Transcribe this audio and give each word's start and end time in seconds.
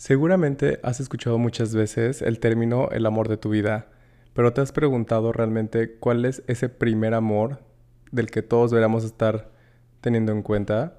Seguramente 0.00 0.80
has 0.82 0.98
escuchado 0.98 1.36
muchas 1.36 1.74
veces 1.74 2.22
el 2.22 2.40
término 2.40 2.88
el 2.90 3.04
amor 3.04 3.28
de 3.28 3.36
tu 3.36 3.50
vida, 3.50 3.88
pero 4.32 4.54
te 4.54 4.62
has 4.62 4.72
preguntado 4.72 5.30
realmente 5.30 5.98
cuál 5.98 6.24
es 6.24 6.42
ese 6.46 6.70
primer 6.70 7.12
amor 7.12 7.58
del 8.10 8.30
que 8.30 8.40
todos 8.40 8.70
deberíamos 8.70 9.04
estar 9.04 9.50
teniendo 10.00 10.32
en 10.32 10.40
cuenta. 10.40 10.96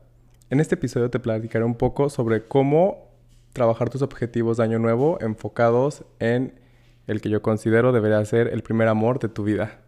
En 0.51 0.59
este 0.59 0.75
episodio 0.75 1.09
te 1.09 1.19
platicaré 1.19 1.65
un 1.65 1.73
poco 1.73 2.11
sobre 2.11 2.47
cómo 2.47 3.09
trabajar 3.53 3.89
tus 3.89 4.03
objetivos 4.03 4.58
de 4.58 4.65
año 4.65 4.78
nuevo 4.78 5.18
enfocados 5.20 6.06
en 6.20 6.60
el 7.08 7.22
que 7.22 7.31
yo 7.31 7.42
considero 7.42 7.94
debería 7.94 8.24
ser 8.24 8.49
el 8.49 8.62
primer 8.62 8.88
amor 8.88 9.18
de 9.18 9.29
tu 9.29 9.44
vida. 9.44 9.80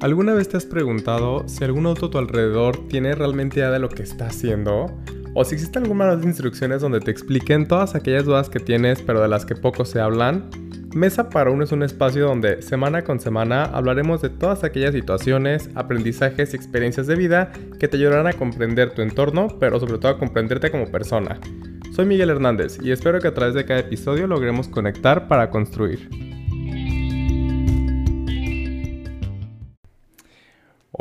¿Alguna 0.00 0.32
vez 0.32 0.48
te 0.48 0.56
has 0.56 0.64
preguntado 0.64 1.46
si 1.46 1.62
algún 1.62 1.84
auto 1.84 2.06
a 2.06 2.10
tu 2.10 2.16
alrededor 2.16 2.88
tiene 2.88 3.14
realmente 3.14 3.58
idea 3.58 3.70
de 3.70 3.78
lo 3.78 3.90
que 3.90 4.02
está 4.02 4.28
haciendo? 4.28 4.86
¿O 5.34 5.44
si 5.44 5.56
existen 5.56 5.82
algunas 5.82 6.24
instrucciones 6.24 6.80
donde 6.80 7.00
te 7.00 7.10
expliquen 7.10 7.68
todas 7.68 7.94
aquellas 7.94 8.24
dudas 8.24 8.48
que 8.48 8.60
tienes 8.60 9.02
pero 9.02 9.20
de 9.20 9.28
las 9.28 9.44
que 9.44 9.54
poco 9.54 9.84
se 9.84 10.00
hablan? 10.00 10.48
Mesa 10.94 11.28
para 11.28 11.50
uno 11.50 11.64
es 11.64 11.72
un 11.72 11.82
espacio 11.82 12.24
donde 12.26 12.62
semana 12.62 13.04
con 13.04 13.20
semana 13.20 13.64
hablaremos 13.64 14.22
de 14.22 14.30
todas 14.30 14.64
aquellas 14.64 14.94
situaciones, 14.94 15.68
aprendizajes 15.74 16.54
y 16.54 16.56
experiencias 16.56 17.06
de 17.06 17.16
vida 17.16 17.52
que 17.78 17.86
te 17.86 17.98
ayudarán 17.98 18.26
a 18.26 18.32
comprender 18.32 18.94
tu 18.94 19.02
entorno, 19.02 19.48
pero 19.60 19.78
sobre 19.78 19.98
todo 19.98 20.12
a 20.12 20.18
comprenderte 20.18 20.70
como 20.70 20.90
persona. 20.90 21.38
Soy 21.94 22.06
Miguel 22.06 22.30
Hernández 22.30 22.78
y 22.82 22.90
espero 22.90 23.20
que 23.20 23.28
a 23.28 23.34
través 23.34 23.54
de 23.54 23.66
cada 23.66 23.80
episodio 23.80 24.26
logremos 24.26 24.66
conectar 24.66 25.28
para 25.28 25.50
construir. 25.50 26.29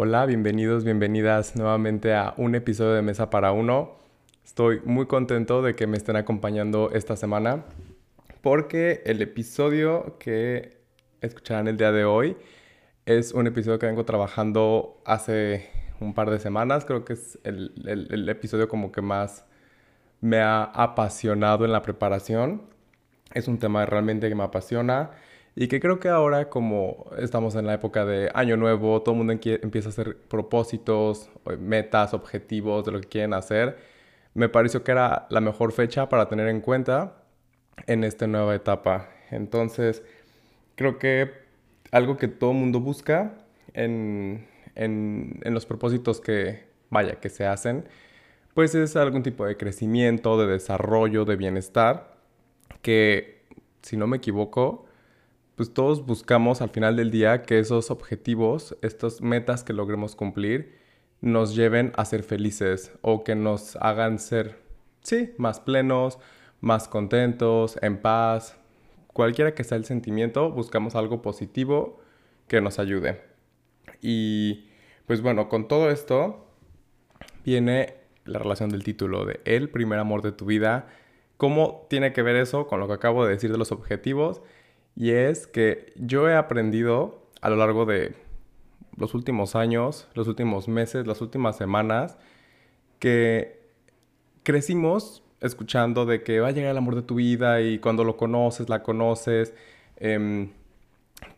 Hola, 0.01 0.25
bienvenidos, 0.25 0.85
bienvenidas 0.85 1.57
nuevamente 1.57 2.13
a 2.13 2.33
un 2.37 2.55
episodio 2.55 2.93
de 2.93 3.01
Mesa 3.01 3.29
para 3.29 3.51
Uno. 3.51 3.97
Estoy 4.45 4.79
muy 4.85 5.07
contento 5.07 5.61
de 5.61 5.75
que 5.75 5.87
me 5.87 5.97
estén 5.97 6.15
acompañando 6.15 6.89
esta 6.93 7.17
semana 7.17 7.65
porque 8.41 9.01
el 9.05 9.21
episodio 9.21 10.15
que 10.17 10.77
escucharán 11.19 11.67
el 11.67 11.75
día 11.75 11.91
de 11.91 12.05
hoy 12.05 12.37
es 13.05 13.33
un 13.33 13.45
episodio 13.47 13.77
que 13.77 13.87
vengo 13.87 14.05
trabajando 14.05 15.01
hace 15.03 15.69
un 15.99 16.13
par 16.13 16.29
de 16.29 16.39
semanas. 16.39 16.85
Creo 16.85 17.03
que 17.03 17.11
es 17.11 17.37
el, 17.43 17.73
el 17.85 18.29
episodio 18.29 18.69
como 18.69 18.93
que 18.93 19.01
más 19.01 19.43
me 20.21 20.39
ha 20.39 20.63
apasionado 20.63 21.65
en 21.65 21.73
la 21.73 21.81
preparación. 21.81 22.61
Es 23.33 23.49
un 23.49 23.59
tema 23.59 23.85
realmente 23.85 24.29
que 24.29 24.35
me 24.35 24.43
apasiona 24.43 25.11
y 25.59 25.67
que 25.67 25.81
creo 25.81 25.99
que 25.99 26.07
ahora, 26.07 26.47
como 26.49 27.11
estamos 27.17 27.53
en 27.55 27.65
la 27.65 27.73
época 27.73 28.05
de 28.05 28.31
Año 28.33 28.55
Nuevo, 28.55 29.01
todo 29.01 29.13
el 29.15 29.17
mundo 29.17 29.33
empieza 29.33 29.89
a 29.89 29.91
hacer 29.91 30.15
propósitos, 30.15 31.29
metas, 31.59 32.13
objetivos 32.13 32.85
de 32.85 32.93
lo 32.93 33.01
que 33.01 33.09
quieren 33.09 33.33
hacer, 33.33 33.77
me 34.33 34.47
pareció 34.47 34.85
que 34.85 34.93
era 34.93 35.27
la 35.29 35.41
mejor 35.41 35.73
fecha 35.73 36.07
para 36.07 36.29
tener 36.29 36.47
en 36.47 36.61
cuenta 36.61 37.25
en 37.87 38.05
esta 38.05 38.25
nueva 38.25 38.55
etapa. 38.55 39.09
Entonces, 39.31 40.01
creo 40.75 40.97
que 40.97 41.29
algo 41.91 42.15
que 42.15 42.29
todo 42.29 42.51
el 42.51 42.57
mundo 42.57 42.79
busca 42.79 43.33
en, 43.73 44.47
en, 44.75 45.41
en 45.43 45.53
los 45.53 45.65
propósitos 45.65 46.21
que, 46.21 46.69
vaya, 46.89 47.19
que 47.19 47.27
se 47.27 47.45
hacen, 47.45 47.83
pues 48.53 48.75
es 48.75 48.95
algún 48.95 49.23
tipo 49.23 49.45
de 49.45 49.57
crecimiento, 49.57 50.39
de 50.39 50.47
desarrollo, 50.47 51.25
de 51.25 51.35
bienestar, 51.35 52.15
que, 52.81 53.43
si 53.81 53.97
no 53.97 54.07
me 54.07 54.15
equivoco, 54.15 54.85
pues 55.59 55.73
todos 55.73 56.05
buscamos 56.05 56.61
al 56.61 56.69
final 56.69 56.95
del 56.95 57.11
día 57.11 57.41
que 57.41 57.59
esos 57.59 57.91
objetivos, 57.91 58.77
estas 58.81 59.21
metas 59.21 59.65
que 59.65 59.73
logremos 59.73 60.15
cumplir, 60.15 60.79
nos 61.19 61.53
lleven 61.53 61.91
a 61.97 62.05
ser 62.05 62.23
felices 62.23 62.93
o 63.01 63.25
que 63.25 63.35
nos 63.35 63.75
hagan 63.75 64.19
ser, 64.19 64.61
sí, 65.01 65.33
más 65.37 65.59
plenos, 65.59 66.17
más 66.61 66.87
contentos, 66.87 67.77
en 67.81 67.97
paz. 67.97 68.57
Cualquiera 69.07 69.53
que 69.53 69.65
sea 69.65 69.77
el 69.77 69.83
sentimiento, 69.83 70.49
buscamos 70.49 70.95
algo 70.95 71.21
positivo 71.21 71.99
que 72.47 72.61
nos 72.61 72.79
ayude. 72.79 73.21
Y 74.01 74.69
pues 75.07 75.21
bueno, 75.21 75.49
con 75.49 75.67
todo 75.67 75.89
esto 75.89 76.47
viene 77.43 77.95
la 78.23 78.39
relación 78.39 78.69
del 78.69 78.85
título 78.85 79.25
de 79.25 79.41
El 79.43 79.69
primer 79.69 79.99
amor 79.99 80.21
de 80.21 80.31
tu 80.31 80.45
vida. 80.45 80.87
¿Cómo 81.35 81.85
tiene 81.89 82.13
que 82.13 82.21
ver 82.21 82.37
eso 82.37 82.65
con 82.65 82.79
lo 82.79 82.87
que 82.87 82.93
acabo 82.93 83.25
de 83.25 83.33
decir 83.33 83.51
de 83.51 83.57
los 83.57 83.73
objetivos? 83.73 84.41
Y 84.95 85.11
es 85.11 85.47
que 85.47 85.93
yo 85.95 86.27
he 86.29 86.35
aprendido 86.35 87.21
a 87.41 87.49
lo 87.49 87.55
largo 87.55 87.85
de 87.85 88.15
los 88.97 89.13
últimos 89.13 89.55
años, 89.55 90.07
los 90.13 90.27
últimos 90.27 90.67
meses, 90.67 91.07
las 91.07 91.21
últimas 91.21 91.57
semanas, 91.57 92.17
que 92.99 93.59
crecimos 94.43 95.23
escuchando 95.41 96.05
de 96.05 96.23
que 96.23 96.39
va 96.41 96.49
a 96.49 96.51
llegar 96.51 96.71
el 96.71 96.77
amor 96.77 96.95
de 96.95 97.01
tu 97.01 97.15
vida 97.15 97.61
y 97.61 97.79
cuando 97.79 98.03
lo 98.03 98.17
conoces, 98.17 98.67
la 98.69 98.83
conoces, 98.83 99.53
em, 99.97 100.51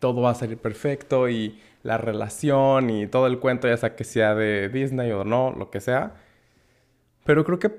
todo 0.00 0.22
va 0.22 0.30
a 0.30 0.34
salir 0.34 0.58
perfecto 0.58 1.28
y 1.28 1.60
la 1.82 1.98
relación 1.98 2.90
y 2.90 3.06
todo 3.06 3.26
el 3.26 3.38
cuento, 3.38 3.68
ya 3.68 3.76
sea 3.76 3.96
que 3.96 4.04
sea 4.04 4.34
de 4.34 4.68
Disney 4.68 5.12
o 5.12 5.24
no, 5.24 5.52
lo 5.52 5.70
que 5.70 5.80
sea. 5.80 6.14
Pero 7.24 7.44
creo 7.44 7.58
que 7.58 7.70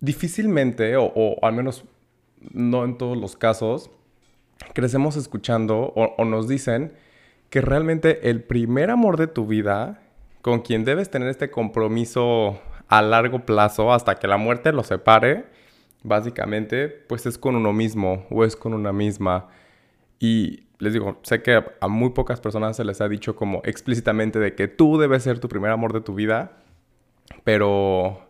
difícilmente, 0.00 0.96
o, 0.96 1.04
o 1.14 1.44
al 1.44 1.54
menos 1.54 1.84
no 2.52 2.84
en 2.84 2.98
todos 2.98 3.16
los 3.16 3.36
casos, 3.36 3.90
crecemos 4.72 5.16
escuchando 5.16 5.92
o, 5.94 6.24
nos 6.24 6.48
dicen 6.48 6.92
que 7.50 7.60
realmente 7.60 8.30
el 8.30 8.42
primer 8.42 8.90
amor 8.90 9.16
de 9.16 9.26
tu 9.26 9.46
vida, 9.46 10.02
con 10.42 10.60
quien 10.60 10.84
debes 10.84 11.10
tener 11.10 11.28
este 11.28 11.50
compromiso 11.50 12.60
a 12.88 13.02
largo 13.02 13.46
plazo 13.46 13.92
hasta 13.92 14.16
que 14.16 14.26
la 14.26 14.36
muerte 14.36 14.72
lo 14.72 14.82
separe, 14.82 15.44
básicamente, 16.02 16.88
pues 16.88 17.26
es 17.26 17.38
con 17.38 17.56
uno 17.56 17.72
mismo 17.72 18.26
o 18.30 18.44
es 18.44 18.56
con 18.56 18.74
una 18.74 18.92
misma. 18.92 19.48
Y 20.18 20.66
les 20.78 20.92
digo, 20.92 21.18
sé 21.22 21.42
que 21.42 21.62
a 21.80 21.88
muy 21.88 22.10
pocas 22.10 22.40
personas 22.40 22.76
se 22.76 22.84
les 22.84 23.00
ha 23.00 23.08
dicho 23.08 23.36
como 23.36 23.62
explícitamente 23.64 24.38
de 24.38 24.54
que 24.54 24.68
tú 24.68 24.98
debes 24.98 25.22
ser 25.22 25.38
tu 25.38 25.48
primer 25.48 25.70
amor 25.70 25.92
de 25.92 26.00
tu 26.00 26.14
vida, 26.14 26.58
pero 27.44 28.28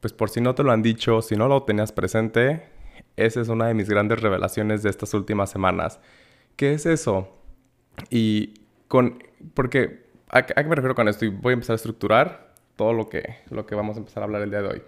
pues 0.00 0.12
por 0.12 0.30
si 0.30 0.40
no 0.40 0.54
te 0.54 0.62
lo 0.62 0.72
han 0.72 0.82
dicho, 0.82 1.22
si 1.22 1.36
no 1.36 1.48
lo 1.48 1.62
tenías 1.62 1.92
presente, 1.92 2.68
esa 3.16 3.40
es 3.40 3.48
una 3.48 3.66
de 3.66 3.74
mis 3.74 3.88
grandes 3.88 4.20
revelaciones 4.20 4.82
de 4.82 4.90
estas 4.90 5.12
últimas 5.14 5.50
semanas. 5.50 6.00
¿Qué 6.56 6.72
es 6.72 6.86
eso? 6.86 7.28
Y 8.08 8.54
con... 8.88 9.22
Porque, 9.54 10.06
¿a, 10.28 10.44
qué 10.44 10.64
me 10.64 10.74
refiero 10.74 10.94
con 10.94 11.08
esto? 11.08 11.24
Y 11.24 11.28
voy 11.28 11.52
a 11.52 11.54
empezar 11.54 11.74
a 11.74 11.76
estructurar 11.76 12.54
todo 12.76 12.92
lo 12.92 13.08
que, 13.08 13.36
lo 13.50 13.66
que 13.66 13.74
vamos 13.74 13.96
a 13.96 14.00
empezar 14.00 14.22
a 14.22 14.26
hablar 14.26 14.42
el 14.42 14.50
día 14.50 14.62
de 14.62 14.68
hoy. 14.68 14.82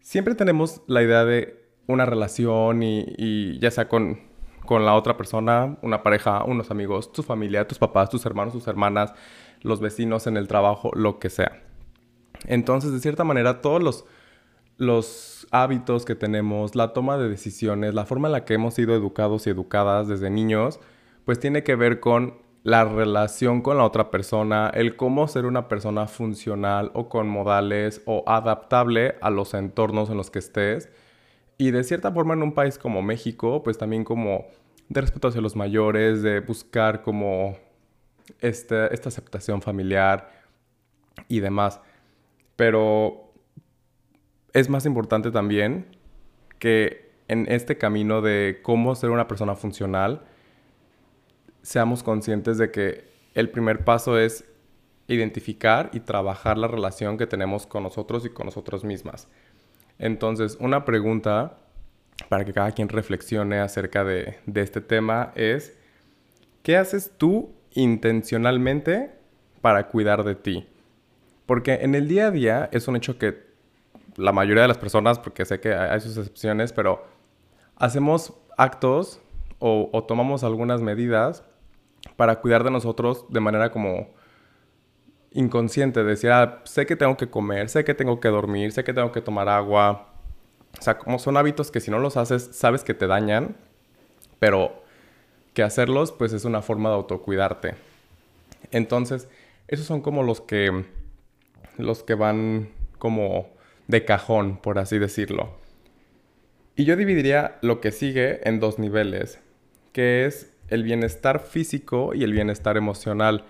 Siempre 0.00 0.34
tenemos 0.34 0.82
la 0.86 1.02
idea 1.02 1.24
de 1.24 1.60
una 1.86 2.06
relación 2.06 2.82
y, 2.82 3.58
ya 3.58 3.70
sea 3.70 3.88
con, 3.88 4.20
con 4.64 4.84
la 4.84 4.94
otra 4.94 5.16
persona, 5.16 5.76
una 5.82 6.02
pareja, 6.02 6.44
unos 6.44 6.70
amigos, 6.70 7.12
tu 7.12 7.22
familia, 7.22 7.66
tus 7.66 7.78
papás, 7.78 8.10
tus 8.10 8.24
hermanos, 8.26 8.54
tus 8.54 8.66
hermanas, 8.68 9.12
los 9.62 9.80
vecinos 9.80 10.26
en 10.26 10.36
el 10.36 10.48
trabajo, 10.48 10.90
lo 10.94 11.18
que 11.18 11.30
sea. 11.30 11.62
Entonces, 12.46 12.92
de 12.92 13.00
cierta 13.00 13.24
manera, 13.24 13.60
todos 13.60 13.82
los 13.82 14.04
los 14.80 15.46
hábitos 15.50 16.06
que 16.06 16.14
tenemos, 16.14 16.74
la 16.74 16.94
toma 16.94 17.18
de 17.18 17.28
decisiones, 17.28 17.92
la 17.92 18.06
forma 18.06 18.28
en 18.28 18.32
la 18.32 18.46
que 18.46 18.54
hemos 18.54 18.72
sido 18.72 18.94
educados 18.94 19.46
y 19.46 19.50
educadas 19.50 20.08
desde 20.08 20.30
niños, 20.30 20.80
pues 21.26 21.38
tiene 21.38 21.62
que 21.62 21.74
ver 21.76 22.00
con 22.00 22.38
la 22.62 22.86
relación 22.86 23.60
con 23.60 23.76
la 23.76 23.84
otra 23.84 24.10
persona, 24.10 24.70
el 24.72 24.96
cómo 24.96 25.28
ser 25.28 25.44
una 25.44 25.68
persona 25.68 26.06
funcional 26.06 26.92
o 26.94 27.10
con 27.10 27.28
modales 27.28 28.00
o 28.06 28.24
adaptable 28.26 29.16
a 29.20 29.28
los 29.28 29.52
entornos 29.52 30.08
en 30.08 30.16
los 30.16 30.30
que 30.30 30.38
estés. 30.38 30.88
Y 31.58 31.72
de 31.72 31.84
cierta 31.84 32.10
forma 32.10 32.32
en 32.32 32.42
un 32.42 32.54
país 32.54 32.78
como 32.78 33.02
México, 33.02 33.62
pues 33.62 33.76
también 33.76 34.02
como 34.02 34.46
de 34.88 35.02
respeto 35.02 35.28
hacia 35.28 35.42
los 35.42 35.56
mayores, 35.56 36.22
de 36.22 36.40
buscar 36.40 37.02
como 37.02 37.58
este, 38.40 38.94
esta 38.94 39.10
aceptación 39.10 39.60
familiar 39.60 40.30
y 41.28 41.40
demás. 41.40 41.82
Pero 42.56 43.29
es 44.52 44.68
más 44.68 44.86
importante 44.86 45.30
también 45.30 45.86
que 46.58 47.10
en 47.28 47.46
este 47.48 47.78
camino 47.78 48.22
de 48.22 48.58
cómo 48.62 48.94
ser 48.94 49.10
una 49.10 49.28
persona 49.28 49.54
funcional, 49.54 50.22
seamos 51.62 52.02
conscientes 52.02 52.58
de 52.58 52.70
que 52.70 53.04
el 53.34 53.50
primer 53.50 53.84
paso 53.84 54.18
es 54.18 54.44
identificar 55.06 55.90
y 55.92 56.00
trabajar 56.00 56.58
la 56.58 56.68
relación 56.68 57.18
que 57.18 57.26
tenemos 57.26 57.66
con 57.66 57.82
nosotros 57.82 58.26
y 58.26 58.30
con 58.30 58.46
nosotros 58.46 58.84
mismas. 58.84 59.28
Entonces, 59.98 60.56
una 60.60 60.84
pregunta 60.84 61.58
para 62.28 62.44
que 62.44 62.52
cada 62.52 62.72
quien 62.72 62.88
reflexione 62.88 63.60
acerca 63.60 64.04
de, 64.04 64.38
de 64.46 64.62
este 64.62 64.80
tema 64.80 65.32
es, 65.34 65.76
¿qué 66.62 66.76
haces 66.76 67.12
tú 67.16 67.52
intencionalmente 67.72 69.12
para 69.60 69.88
cuidar 69.88 70.24
de 70.24 70.34
ti? 70.34 70.66
Porque 71.46 71.74
en 71.74 71.94
el 71.94 72.08
día 72.08 72.26
a 72.26 72.30
día 72.30 72.68
es 72.72 72.88
un 72.88 72.96
hecho 72.96 73.18
que 73.18 73.49
la 74.20 74.32
mayoría 74.32 74.62
de 74.62 74.68
las 74.68 74.78
personas, 74.78 75.18
porque 75.18 75.44
sé 75.44 75.60
que 75.60 75.74
hay 75.74 76.00
sus 76.00 76.16
excepciones, 76.16 76.72
pero 76.72 77.04
hacemos 77.76 78.34
actos 78.56 79.20
o, 79.58 80.04
tomamos 80.06 80.44
algunas 80.44 80.80
medidas 80.80 81.44
para 82.16 82.40
cuidar 82.40 82.64
de 82.64 82.70
nosotros 82.70 83.26
de 83.28 83.40
manera 83.40 83.70
como 83.70 84.08
inconsciente, 85.32 86.00
de 86.00 86.10
decir, 86.10 86.30
ah, 86.32 86.62
sé 86.64 86.86
que 86.86 86.96
tengo 86.96 87.16
que 87.16 87.28
comer, 87.28 87.68
sé 87.68 87.84
que 87.84 87.94
tengo 87.94 88.20
que 88.20 88.28
dormir, 88.28 88.72
sé 88.72 88.84
que 88.84 88.94
tengo 88.94 89.12
que 89.12 89.20
tomar 89.20 89.48
agua. 89.48 90.08
O 90.78 90.82
sea, 90.82 90.98
como 90.98 91.18
son 91.18 91.36
hábitos 91.36 91.70
que 91.70 91.80
si 91.80 91.90
no 91.90 91.98
los 91.98 92.16
haces, 92.16 92.50
sabes 92.52 92.84
que 92.84 92.94
te 92.94 93.06
dañan, 93.06 93.56
pero 94.38 94.82
que 95.52 95.62
hacerlos, 95.62 96.12
pues 96.12 96.32
es 96.32 96.44
una 96.44 96.62
forma 96.62 96.88
de 96.88 96.96
autocuidarte. 96.96 97.74
Entonces, 98.70 99.28
esos 99.68 99.86
son 99.86 100.00
como 100.00 100.22
los 100.22 100.40
que, 100.40 100.84
los 101.76 102.02
que 102.02 102.14
van 102.14 102.70
como 102.98 103.59
de 103.90 104.04
cajón, 104.04 104.56
por 104.56 104.78
así 104.78 104.98
decirlo. 104.98 105.50
Y 106.76 106.84
yo 106.84 106.96
dividiría 106.96 107.58
lo 107.60 107.80
que 107.80 107.92
sigue 107.92 108.48
en 108.48 108.60
dos 108.60 108.78
niveles, 108.78 109.40
que 109.92 110.24
es 110.24 110.52
el 110.68 110.84
bienestar 110.84 111.40
físico 111.40 112.14
y 112.14 112.22
el 112.22 112.32
bienestar 112.32 112.76
emocional. 112.76 113.44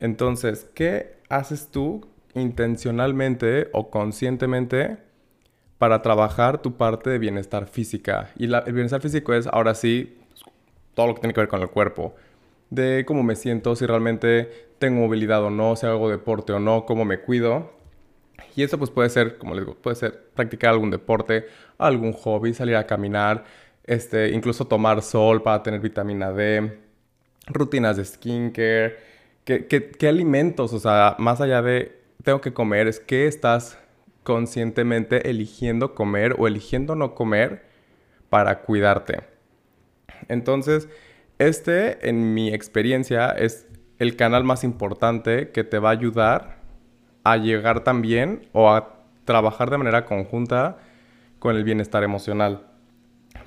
Entonces, 0.00 0.66
¿qué 0.74 1.16
haces 1.28 1.68
tú 1.70 2.08
intencionalmente 2.34 3.68
o 3.72 3.90
conscientemente 3.90 4.96
para 5.78 6.00
trabajar 6.00 6.62
tu 6.62 6.76
parte 6.76 7.10
de 7.10 7.18
bienestar 7.18 7.66
física? 7.66 8.30
Y 8.36 8.52
el 8.52 8.72
bienestar 8.72 9.02
físico 9.02 9.34
es 9.34 9.46
ahora 9.46 9.74
sí 9.74 10.18
todo 10.94 11.08
lo 11.08 11.14
que 11.14 11.20
tiene 11.20 11.34
que 11.34 11.40
ver 11.40 11.48
con 11.48 11.60
el 11.60 11.68
cuerpo. 11.68 12.14
De 12.70 13.04
cómo 13.06 13.22
me 13.22 13.36
siento, 13.36 13.76
si 13.76 13.84
realmente 13.84 14.68
tengo 14.78 15.02
movilidad 15.02 15.44
o 15.44 15.50
no, 15.50 15.76
si 15.76 15.86
hago 15.86 16.08
deporte 16.08 16.54
o 16.54 16.58
no, 16.58 16.86
cómo 16.86 17.04
me 17.04 17.20
cuido. 17.20 17.81
Y 18.56 18.62
eso 18.62 18.78
pues 18.78 18.90
puede 18.90 19.08
ser, 19.08 19.38
como 19.38 19.54
les 19.54 19.64
digo, 19.64 19.76
puede 19.76 19.96
ser 19.96 20.30
practicar 20.34 20.70
algún 20.70 20.90
deporte, 20.90 21.46
algún 21.78 22.12
hobby, 22.12 22.54
salir 22.54 22.76
a 22.76 22.86
caminar, 22.86 23.44
este, 23.84 24.30
incluso 24.30 24.66
tomar 24.66 25.02
sol 25.02 25.42
para 25.42 25.62
tener 25.62 25.80
vitamina 25.80 26.32
D, 26.32 26.78
rutinas 27.46 27.96
de 27.96 28.04
skincare, 28.04 28.96
qué, 29.44 29.66
qué, 29.66 30.08
alimentos, 30.08 30.72
o 30.72 30.78
sea, 30.78 31.16
más 31.18 31.40
allá 31.40 31.62
de 31.62 32.00
tengo 32.22 32.40
que 32.40 32.52
comer, 32.52 32.86
es 32.86 33.00
qué 33.00 33.26
estás 33.26 33.78
conscientemente 34.22 35.28
eligiendo 35.28 35.94
comer 35.94 36.36
o 36.38 36.46
eligiendo 36.46 36.94
no 36.94 37.14
comer 37.14 37.64
para 38.30 38.60
cuidarte. 38.60 39.20
Entonces, 40.28 40.88
este, 41.38 42.08
en 42.08 42.34
mi 42.34 42.54
experiencia, 42.54 43.30
es 43.30 43.66
el 43.98 44.16
canal 44.16 44.44
más 44.44 44.62
importante 44.62 45.50
que 45.50 45.64
te 45.64 45.78
va 45.78 45.90
a 45.90 45.92
ayudar 45.92 46.61
a 47.24 47.36
llegar 47.36 47.84
también 47.84 48.48
o 48.52 48.70
a 48.70 48.94
trabajar 49.24 49.70
de 49.70 49.78
manera 49.78 50.04
conjunta 50.04 50.78
con 51.38 51.56
el 51.56 51.64
bienestar 51.64 52.02
emocional. 52.02 52.66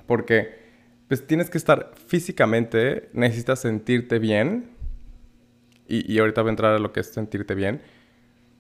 Porque 0.08 0.64
pues 1.08 1.26
tienes 1.26 1.50
que 1.50 1.58
estar 1.58 1.92
físicamente, 2.08 3.10
necesitas 3.14 3.60
sentirte 3.60 4.20
bien, 4.20 4.72
y, 5.88 6.12
y, 6.12 6.18
ahorita 6.18 6.42
voy 6.42 6.50
a 6.50 6.52
entrar 6.52 6.74
a 6.74 6.80
lo 6.80 6.92
que 6.92 7.02
es 7.02 7.14
sentirte 7.14 7.54
bien, 7.54 7.82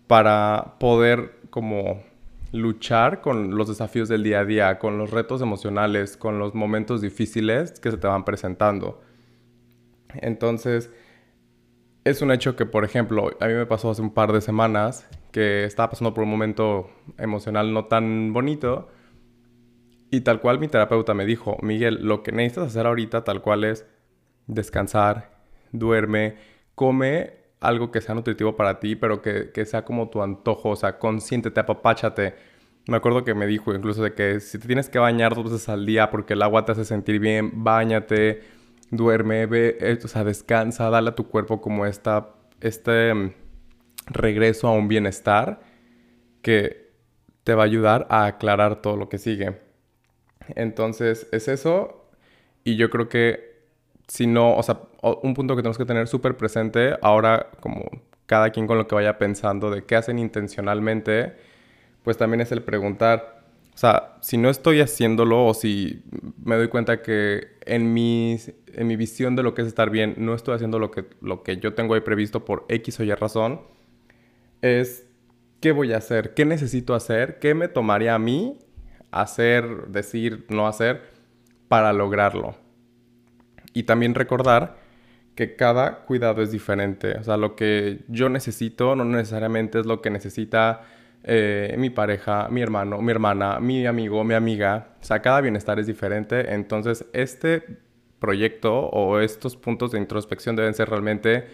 para 0.05 0.75
poder 0.79 1.39
como 1.49 2.03
luchar 2.51 3.21
con 3.21 3.57
los 3.57 3.67
desafíos 3.67 4.09
del 4.09 4.23
día 4.23 4.41
a 4.41 4.45
día, 4.45 4.79
con 4.79 4.97
los 4.97 5.09
retos 5.09 5.41
emocionales, 5.41 6.17
con 6.17 6.37
los 6.37 6.53
momentos 6.53 7.01
difíciles 7.01 7.79
que 7.79 7.89
se 7.89 7.97
te 7.97 8.07
van 8.07 8.25
presentando. 8.25 9.01
Entonces, 10.13 10.91
es 12.05 12.21
un 12.21 12.31
hecho 12.31 12.55
que, 12.55 12.65
por 12.65 12.85
ejemplo, 12.85 13.31
a 13.39 13.47
mí 13.47 13.53
me 13.53 13.65
pasó 13.65 13.89
hace 13.89 14.01
un 14.01 14.13
par 14.13 14.31
de 14.31 14.39
semanas 14.39 15.07
que 15.31 15.65
estaba 15.65 15.89
pasando 15.89 16.13
por 16.13 16.23
un 16.23 16.29
momento 16.29 16.89
emocional 17.17 17.73
no 17.73 17.85
tan 17.85 18.31
bonito 18.31 18.89
y 20.11 20.21
tal 20.21 20.39
cual 20.39 20.59
mi 20.59 20.67
terapeuta 20.67 21.15
me 21.15 21.25
dijo, 21.25 21.57
Miguel, 21.63 22.05
lo 22.05 22.21
que 22.21 22.31
necesitas 22.31 22.67
hacer 22.67 22.85
ahorita 22.85 23.23
tal 23.23 23.41
cual 23.41 23.63
es 23.63 23.87
descansar, 24.45 25.31
duerme, 25.71 26.35
come 26.75 27.33
algo 27.59 27.91
que 27.91 28.01
sea 28.01 28.13
nutritivo 28.13 28.55
para 28.55 28.79
ti, 28.79 28.95
pero 28.95 29.23
que, 29.23 29.51
que 29.51 29.65
sea 29.65 29.83
como 29.83 30.09
tu 30.09 30.21
antojo, 30.21 30.69
o 30.69 30.75
sea, 30.75 30.99
consiéntete, 30.99 31.59
apapáchate. 31.59 32.35
Me 32.87 32.97
acuerdo 32.97 33.23
que 33.23 33.33
me 33.33 33.47
dijo 33.47 33.73
incluso 33.73 34.03
de 34.03 34.13
que 34.13 34.39
si 34.39 34.59
te 34.59 34.67
tienes 34.67 34.89
que 34.89 34.99
bañar 34.99 35.33
dos 35.33 35.45
veces 35.45 35.67
al 35.69 35.87
día 35.87 36.11
porque 36.11 36.33
el 36.33 36.43
agua 36.43 36.65
te 36.65 36.73
hace 36.73 36.85
sentir 36.85 37.19
bien, 37.19 37.63
bañate, 37.63 38.43
duerme, 38.91 39.45
ve, 39.45 39.77
eh, 39.79 39.99
o 40.03 40.07
sea, 40.07 40.23
descansa, 40.23 40.89
dale 40.89 41.09
a 41.09 41.15
tu 41.15 41.27
cuerpo 41.29 41.61
como 41.61 41.85
esta, 41.85 42.29
este 42.61 43.13
mm, 43.13 43.33
regreso 44.07 44.67
a 44.67 44.73
un 44.73 44.87
bienestar 44.87 45.61
que 46.41 46.91
te 47.43 47.55
va 47.55 47.63
a 47.63 47.65
ayudar 47.65 48.07
a 48.09 48.25
aclarar 48.25 48.81
todo 48.81 48.97
lo 48.97 49.09
que 49.09 49.17
sigue. 49.17 49.59
Entonces, 50.55 51.27
es 51.31 51.47
eso. 51.47 52.09
Y 52.63 52.75
yo 52.77 52.89
creo 52.89 53.09
que 53.09 53.55
si 54.07 54.27
no, 54.27 54.55
o 54.55 54.63
sea, 54.63 54.79
un 55.01 55.33
punto 55.33 55.55
que 55.55 55.61
tenemos 55.61 55.77
que 55.77 55.85
tener 55.85 56.07
súper 56.07 56.37
presente 56.37 56.95
ahora, 57.01 57.49
como 57.59 57.85
cada 58.25 58.49
quien 58.51 58.67
con 58.67 58.77
lo 58.77 58.87
que 58.87 58.95
vaya 58.95 59.17
pensando 59.17 59.69
de 59.69 59.83
qué 59.85 59.95
hacen 59.95 60.19
intencionalmente, 60.19 61.35
pues 62.03 62.17
también 62.17 62.41
es 62.41 62.51
el 62.51 62.63
preguntar, 62.63 63.34
o 63.75 63.77
sea, 63.77 64.13
si 64.21 64.37
no 64.37 64.49
estoy 64.49 64.79
haciéndolo 64.79 65.45
o 65.45 65.53
si 65.53 66.01
me 66.41 66.55
doy 66.55 66.69
cuenta 66.69 67.01
que 67.01 67.57
en 67.65 67.93
mi, 67.93 68.37
en 68.67 68.87
mi 68.87 68.95
visión 68.95 69.35
de 69.35 69.43
lo 69.43 69.53
que 69.53 69.63
es 69.63 69.67
estar 69.67 69.89
bien 69.89 70.15
no 70.17 70.33
estoy 70.33 70.55
haciendo 70.55 70.79
lo 70.79 70.91
que, 70.91 71.05
lo 71.19 71.43
que 71.43 71.57
yo 71.57 71.73
tengo 71.73 71.93
ahí 71.93 71.99
previsto 71.99 72.45
por 72.45 72.65
X 72.69 73.01
o 73.01 73.03
Y 73.03 73.13
razón, 73.13 73.59
es 74.61 75.05
qué 75.59 75.73
voy 75.73 75.91
a 75.91 75.97
hacer, 75.97 76.33
qué 76.33 76.45
necesito 76.45 76.95
hacer, 76.95 77.37
qué 77.39 77.53
me 77.53 77.67
tomaría 77.67 78.15
a 78.15 78.19
mí 78.19 78.59
hacer, 79.11 79.87
decir, 79.87 80.45
no 80.47 80.67
hacer 80.67 81.01
para 81.67 81.91
lograrlo. 81.91 82.55
Y 83.73 83.83
también 83.83 84.15
recordar 84.15 84.77
que 85.35 85.57
cada 85.57 86.05
cuidado 86.05 86.41
es 86.41 86.51
diferente. 86.51 87.17
O 87.17 87.23
sea, 87.25 87.35
lo 87.35 87.57
que 87.57 88.05
yo 88.07 88.29
necesito 88.29 88.95
no 88.95 89.03
necesariamente 89.03 89.81
es 89.81 89.85
lo 89.85 90.01
que 90.01 90.11
necesita 90.11 90.83
eh, 91.27 91.75
mi 91.79 91.89
pareja, 91.89 92.47
mi 92.49 92.61
hermano, 92.61 93.01
mi 93.01 93.11
hermana, 93.11 93.59
mi 93.59 93.87
amigo, 93.87 94.23
mi 94.23 94.35
amiga. 94.35 94.89
O 95.01 95.03
sea, 95.03 95.23
cada 95.23 95.41
bienestar 95.41 95.79
es 95.79 95.87
diferente. 95.87 96.53
Entonces, 96.53 97.05
este 97.13 97.79
proyecto 98.19 98.89
o 98.89 99.19
estos 99.19 99.57
puntos 99.57 99.91
de 99.91 99.97
introspección 99.97 100.55
deben 100.55 100.75
ser 100.75 100.89
realmente 100.89 101.47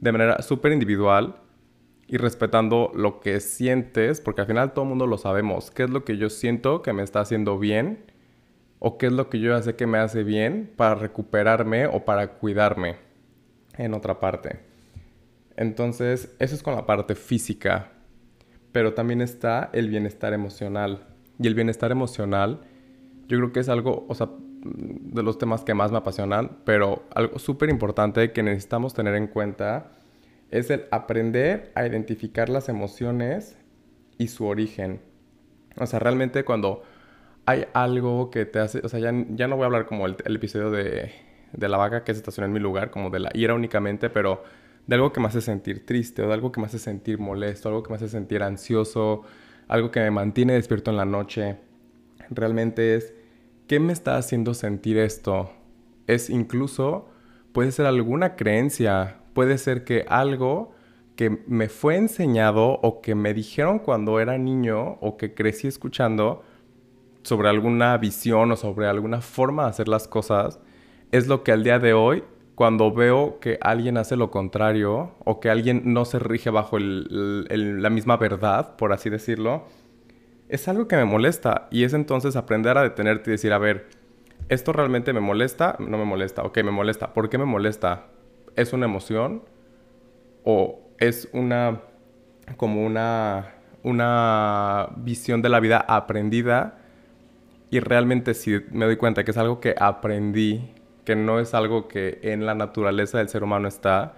de 0.00 0.12
manera 0.12 0.42
súper 0.42 0.72
individual 0.72 1.36
y 2.08 2.16
respetando 2.16 2.90
lo 2.94 3.20
que 3.20 3.38
sientes, 3.38 4.20
porque 4.20 4.40
al 4.40 4.48
final 4.48 4.72
todo 4.72 4.82
el 4.82 4.88
mundo 4.88 5.06
lo 5.06 5.16
sabemos. 5.16 5.70
¿Qué 5.70 5.84
es 5.84 5.90
lo 5.90 6.04
que 6.04 6.16
yo 6.16 6.28
siento 6.28 6.82
que 6.82 6.92
me 6.92 7.04
está 7.04 7.20
haciendo 7.20 7.58
bien? 7.58 8.04
¿O 8.80 8.98
qué 8.98 9.06
es 9.06 9.12
lo 9.12 9.30
que 9.30 9.38
yo 9.38 9.52
ya 9.56 9.62
sé 9.62 9.76
que 9.76 9.86
me 9.86 9.98
hace 9.98 10.24
bien 10.24 10.72
para 10.76 10.96
recuperarme 10.96 11.86
o 11.86 12.04
para 12.04 12.32
cuidarme 12.32 12.96
en 13.78 13.94
otra 13.94 14.18
parte? 14.18 14.58
Entonces, 15.56 16.34
eso 16.40 16.54
es 16.56 16.62
con 16.64 16.74
la 16.74 16.84
parte 16.84 17.14
física. 17.14 17.92
Pero 18.74 18.92
también 18.92 19.20
está 19.20 19.70
el 19.72 19.88
bienestar 19.88 20.32
emocional. 20.32 21.06
Y 21.38 21.46
el 21.46 21.54
bienestar 21.54 21.92
emocional, 21.92 22.62
yo 23.28 23.38
creo 23.38 23.52
que 23.52 23.60
es 23.60 23.68
algo, 23.68 24.04
o 24.08 24.14
sea, 24.16 24.30
de 24.64 25.22
los 25.22 25.38
temas 25.38 25.62
que 25.62 25.74
más 25.74 25.92
me 25.92 25.98
apasionan, 25.98 26.58
pero 26.64 27.04
algo 27.14 27.38
súper 27.38 27.70
importante 27.70 28.32
que 28.32 28.42
necesitamos 28.42 28.92
tener 28.92 29.14
en 29.14 29.28
cuenta 29.28 29.92
es 30.50 30.70
el 30.70 30.86
aprender 30.90 31.70
a 31.76 31.86
identificar 31.86 32.48
las 32.48 32.68
emociones 32.68 33.56
y 34.18 34.26
su 34.26 34.44
origen. 34.44 35.00
O 35.76 35.86
sea, 35.86 36.00
realmente 36.00 36.44
cuando 36.44 36.82
hay 37.46 37.66
algo 37.74 38.32
que 38.32 38.44
te 38.44 38.58
hace, 38.58 38.80
o 38.82 38.88
sea, 38.88 38.98
ya, 38.98 39.12
ya 39.30 39.46
no 39.46 39.54
voy 39.54 39.62
a 39.62 39.66
hablar 39.66 39.86
como 39.86 40.06
el, 40.06 40.16
episodio 40.24 40.72
de, 40.72 41.12
de, 41.52 41.68
la 41.68 41.76
vaca 41.76 42.02
que 42.02 42.12
se 42.12 42.18
estacionó 42.18 42.46
en 42.46 42.52
mi 42.52 42.60
lugar, 42.60 42.90
como 42.90 43.10
de 43.10 43.20
la 43.20 43.30
ira 43.34 43.54
únicamente, 43.54 44.10
pero 44.10 44.42
de 44.86 44.94
algo 44.94 45.12
que 45.12 45.20
me 45.20 45.26
hace 45.26 45.40
sentir 45.40 45.86
triste 45.86 46.22
o 46.22 46.28
de 46.28 46.34
algo 46.34 46.52
que 46.52 46.60
me 46.60 46.66
hace 46.66 46.78
sentir 46.78 47.18
molesto, 47.18 47.68
algo 47.68 47.82
que 47.82 47.90
me 47.90 47.96
hace 47.96 48.08
sentir 48.08 48.42
ansioso, 48.42 49.22
algo 49.68 49.90
que 49.90 50.00
me 50.00 50.10
mantiene 50.10 50.54
despierto 50.54 50.90
en 50.90 50.96
la 50.96 51.04
noche. 51.04 51.56
Realmente 52.30 52.94
es, 52.94 53.14
¿qué 53.66 53.80
me 53.80 53.92
está 53.92 54.16
haciendo 54.16 54.54
sentir 54.54 54.98
esto? 54.98 55.50
Es 56.06 56.28
incluso, 56.30 57.08
puede 57.52 57.72
ser 57.72 57.86
alguna 57.86 58.36
creencia, 58.36 59.20
puede 59.32 59.58
ser 59.58 59.84
que 59.84 60.04
algo 60.08 60.74
que 61.16 61.42
me 61.46 61.68
fue 61.68 61.96
enseñado 61.96 62.80
o 62.82 63.00
que 63.00 63.14
me 63.14 63.34
dijeron 63.34 63.78
cuando 63.78 64.20
era 64.20 64.36
niño 64.36 64.98
o 65.00 65.16
que 65.16 65.34
crecí 65.34 65.68
escuchando 65.68 66.42
sobre 67.22 67.48
alguna 67.48 67.96
visión 67.96 68.50
o 68.52 68.56
sobre 68.56 68.86
alguna 68.86 69.20
forma 69.20 69.64
de 69.64 69.70
hacer 69.70 69.88
las 69.88 70.08
cosas, 70.08 70.58
es 71.12 71.26
lo 71.26 71.42
que 71.42 71.52
al 71.52 71.62
día 71.64 71.78
de 71.78 71.94
hoy, 71.94 72.24
cuando 72.54 72.92
veo 72.92 73.40
que 73.40 73.58
alguien 73.60 73.96
hace 73.96 74.16
lo 74.16 74.30
contrario 74.30 75.12
o 75.24 75.40
que 75.40 75.50
alguien 75.50 75.82
no 75.92 76.04
se 76.04 76.18
rige 76.18 76.50
bajo 76.50 76.78
la 76.78 77.90
misma 77.90 78.16
verdad, 78.16 78.76
por 78.76 78.92
así 78.92 79.10
decirlo, 79.10 79.64
es 80.48 80.68
algo 80.68 80.86
que 80.86 80.96
me 80.96 81.04
molesta 81.04 81.68
y 81.70 81.84
es 81.84 81.94
entonces 81.94 82.36
aprender 82.36 82.78
a 82.78 82.82
detenerte 82.82 83.30
y 83.30 83.32
decir, 83.32 83.52
a 83.52 83.58
ver, 83.58 83.88
¿esto 84.48 84.72
realmente 84.72 85.12
me 85.12 85.20
molesta? 85.20 85.76
No 85.78 85.98
me 85.98 86.04
molesta, 86.04 86.42
ok, 86.42 86.58
me 86.58 86.70
molesta. 86.70 87.12
¿Por 87.12 87.28
qué 87.28 87.38
me 87.38 87.44
molesta? 87.44 88.08
es 88.56 88.72
una 88.72 88.86
emoción 88.86 89.42
o 90.44 90.80
es 90.98 91.28
una 91.32 91.80
como 92.56 92.84
una 92.84 93.54
una 93.82 94.88
visión 94.96 95.42
de 95.42 95.48
la 95.48 95.60
vida 95.60 95.84
aprendida 95.86 96.78
y 97.70 97.80
realmente 97.80 98.34
si 98.34 98.60
me 98.70 98.86
doy 98.86 98.96
cuenta 98.96 99.24
que 99.24 99.32
es 99.32 99.36
algo 99.36 99.60
que 99.60 99.74
aprendí, 99.78 100.72
que 101.04 101.16
no 101.16 101.40
es 101.40 101.54
algo 101.54 101.88
que 101.88 102.18
en 102.22 102.46
la 102.46 102.54
naturaleza 102.54 103.18
del 103.18 103.28
ser 103.28 103.42
humano 103.42 103.68
está, 103.68 104.14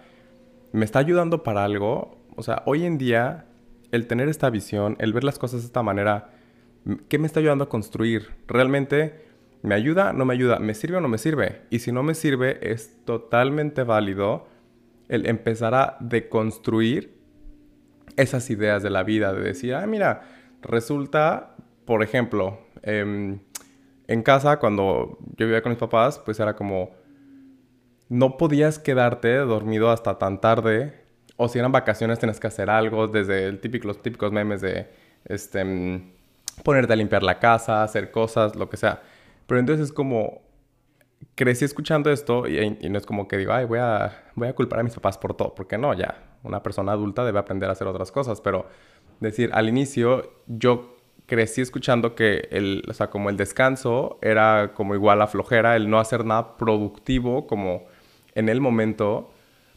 me 0.73 0.85
está 0.85 0.99
ayudando 1.01 1.43
para 1.43 1.65
algo, 1.65 2.19
O 2.37 2.43
sea, 2.43 2.63
hoy 2.67 2.85
en 2.85 2.99
día, 2.99 3.47
el 3.93 4.07
tener 4.07 4.29
esta 4.29 4.51
visión, 4.51 4.97
el 4.99 5.13
ver 5.15 5.25
las 5.25 5.39
cosas 5.39 5.63
de 5.63 5.67
esta 5.67 5.83
manera, 5.83 6.31
¿qué 7.09 7.19
me 7.19 7.27
está 7.27 7.41
ayudando 7.41 7.65
a 7.65 7.69
construir? 7.69 8.29
¿Realmente 8.47 9.25
me 9.63 9.75
ayuda? 9.75 10.13
¿No 10.13 10.25
me 10.27 10.35
ayuda? 10.35 10.59
¿Me 10.59 10.75
sirve 10.75 10.99
o 10.99 11.01
no 11.01 11.09
me 11.09 11.19
sirve? 11.19 11.63
Y 11.71 11.79
si 11.79 11.93
no 11.93 12.03
me 12.03 12.15
sirve, 12.15 12.59
es 12.61 13.05
totalmente 13.05 13.85
válido 13.85 14.47
el 15.09 15.27
empezar 15.27 15.75
a 15.75 15.97
deconstruir 16.01 17.17
esas 18.17 18.51
ideas 18.51 18.83
de 18.83 18.91
la 18.91 19.03
vida, 19.03 19.33
de 19.33 19.41
decir, 19.41 19.75
ah, 19.75 19.87
mira, 19.87 20.23
resulta, 20.63 21.57
por 21.85 22.03
ejemplo, 22.03 22.61
em, 22.83 23.41
en 24.09 24.23
casa, 24.23 24.59
cuando 24.59 25.19
yo 25.37 25.47
vivía 25.47 25.63
con 25.63 25.71
mis 25.71 25.79
papás, 25.79 26.19
pues 26.25 26.39
era 26.41 26.55
como, 26.55 26.91
no 28.09 28.37
podías 28.37 28.79
quedarte 28.79 29.37
dormido 29.39 29.91
hasta 29.91 30.19
tan 30.19 30.41
tarde, 30.41 31.05
o 31.37 31.49
si 31.49 31.59
eran 31.59 31.73
vacaciones 31.73 32.19
tienes 32.19 32.41
que 32.41 32.47
hacer 32.47 32.71
algo, 32.71 33.09
desde 33.09 33.47
el 33.47 33.61
típico, 33.61 33.89
los 33.89 34.01
típicos 34.01 34.33
memes 34.33 34.61
de, 34.61 34.89
este, 35.25 35.65
mm, 35.65 36.13
ponerte 36.63 36.93
a 36.93 36.97
limpiar 36.97 37.23
la 37.23 37.39
casa, 37.39 37.83
hacer 37.83 38.11
cosas, 38.11 38.57
lo 38.57 38.69
que 38.69 38.77
sea. 38.77 39.03
Pero 39.47 39.61
entonces 39.61 39.87
es 39.87 39.93
como, 39.93 40.43
crecí 41.35 41.65
escuchando 41.65 42.11
esto 42.11 42.47
y, 42.49 42.89
no 42.89 42.99
es 42.99 43.07
como 43.07 43.29
que 43.29 43.37
digo, 43.37 43.53
ay, 43.53 43.65
voy 43.67 43.79
a, 43.79 44.31
voy 44.35 44.49
a 44.49 44.55
culpar 44.55 44.81
a 44.81 44.83
mis 44.83 44.95
papás 44.95 45.19
por 45.19 45.35
todo, 45.35 45.55
porque 45.55 45.79
no, 45.79 45.95
ya, 45.95 46.39
una 46.43 46.63
persona 46.63 46.93
adulta 46.93 47.25
debe 47.25 47.39
aprender 47.39 47.69
a 47.69 47.73
hacer 47.73 47.87
otras 47.87 48.13
cosas, 48.13 48.41
pero 48.41 48.67
decir, 49.21 49.51
al 49.53 49.69
inicio 49.69 50.43
yo 50.47 50.96
crecí 51.27 51.61
escuchando 51.61 52.15
que 52.15 52.49
el, 52.51 52.85
o 52.89 52.93
sea, 52.95 53.11
como 53.11 53.31
el 53.31 53.37
descanso 53.37 54.19
era 54.23 54.73
como 54.75 54.95
igual 54.95 55.21
a 55.23 55.27
flojera, 55.27 55.77
el 55.77 55.91
no 55.91 55.99
hacer 55.99 56.25
nada 56.25 56.57
productivo 56.57 57.47
como 57.47 57.85
en 58.35 58.49
el 58.49 58.61
momento, 58.61 59.31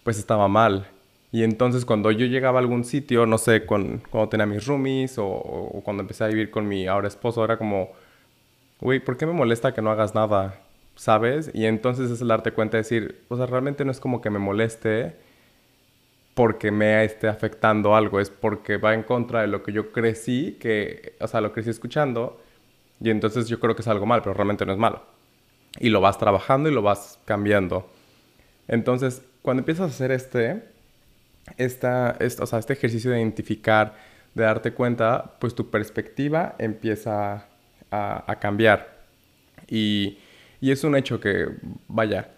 pues 0.04 0.18
estaba 0.20 0.48
mal. 0.48 0.88
Y 1.32 1.44
entonces 1.44 1.86
cuando 1.86 2.12
yo 2.12 2.26
llegaba 2.26 2.60
a 2.60 2.62
algún 2.62 2.84
sitio, 2.84 3.26
no 3.26 3.38
sé, 3.38 3.66
cuando 3.66 4.30
tenía 4.30 4.46
mis 4.46 4.66
roomies 4.66 5.18
o, 5.20 5.28
o, 5.28 5.82
cuando 5.84 6.02
empecé 6.02 6.24
a 6.24 6.28
vivir 6.28 6.50
con 6.52 6.68
mi 6.68 6.88
ahora 6.88 7.08
esposo, 7.08 7.44
era 7.44 7.58
como, 7.58 7.92
güey, 8.82 9.00
¿por 9.00 9.18
qué 9.18 9.26
me 9.26 9.34
molesta 9.34 9.74
que 9.74 9.82
no 9.82 9.92
hagas 9.92 10.16
nada? 10.16 10.60
¿Sabes? 10.96 11.52
Y 11.54 11.66
entonces 11.66 12.12
es 12.12 12.22
el 12.22 12.28
darte 12.30 12.52
cuenta 12.52 12.78
de 12.78 12.84
decir, 12.84 13.24
o 13.30 13.38
sea, 13.38 13.46
realmente 13.46 13.86
no 13.86 13.92
es 13.92 14.00
como 14.00 14.22
que 14.22 14.30
me 14.30 14.40
moleste 14.40 15.16
porque 16.40 16.72
me 16.72 17.04
esté 17.04 17.28
afectando 17.28 17.98
algo, 17.98 18.18
es 18.22 18.30
porque 18.30 18.78
va 18.78 18.94
en 18.94 19.04
contra 19.04 19.42
de 19.42 19.48
lo 19.48 19.62
que 19.62 19.74
yo 19.74 19.92
crecí, 19.92 20.56
que, 20.58 21.18
o 21.20 21.28
sea, 21.28 21.42
lo 21.42 21.52
crecí 21.52 21.70
escuchando, 21.70 22.42
y 23.02 23.10
entonces 23.10 23.50
yo 23.50 23.60
creo 23.60 23.76
que 23.76 23.82
es 23.82 23.90
algo 23.90 24.06
mal, 24.06 24.22
pero 24.22 24.36
realmente 24.36 24.66
no 24.66 24.72
es 24.72 24.78
malo. 24.78 25.04
Y 25.82 25.90
lo 25.90 26.00
vas 26.00 26.18
trabajando 26.18 26.70
y 26.70 26.74
lo 26.74 26.82
vas 26.82 27.20
cambiando. 27.26 27.92
Entonces, 28.70 29.22
cuando 29.42 29.64
empiezas 29.64 29.92
a 29.92 29.94
hacer 29.94 30.12
este, 30.14 30.64
esta, 31.58 32.18
o 32.40 32.46
sea, 32.46 32.60
este 32.60 32.72
ejercicio 32.72 33.12
de 33.12 33.20
identificar, 33.20 33.98
de 34.34 34.46
darte 34.46 34.72
cuenta, 34.72 35.36
pues 35.42 35.54
tu 35.54 35.70
perspectiva 35.70 36.56
empieza 36.58 37.48
a, 37.92 38.38
cambiar. 38.40 39.00
Y, 39.68 40.20
y, 40.62 40.72
es 40.72 40.86
un 40.86 40.96
hecho 40.96 41.20
que, 41.20 41.50
vaya, 41.90 42.30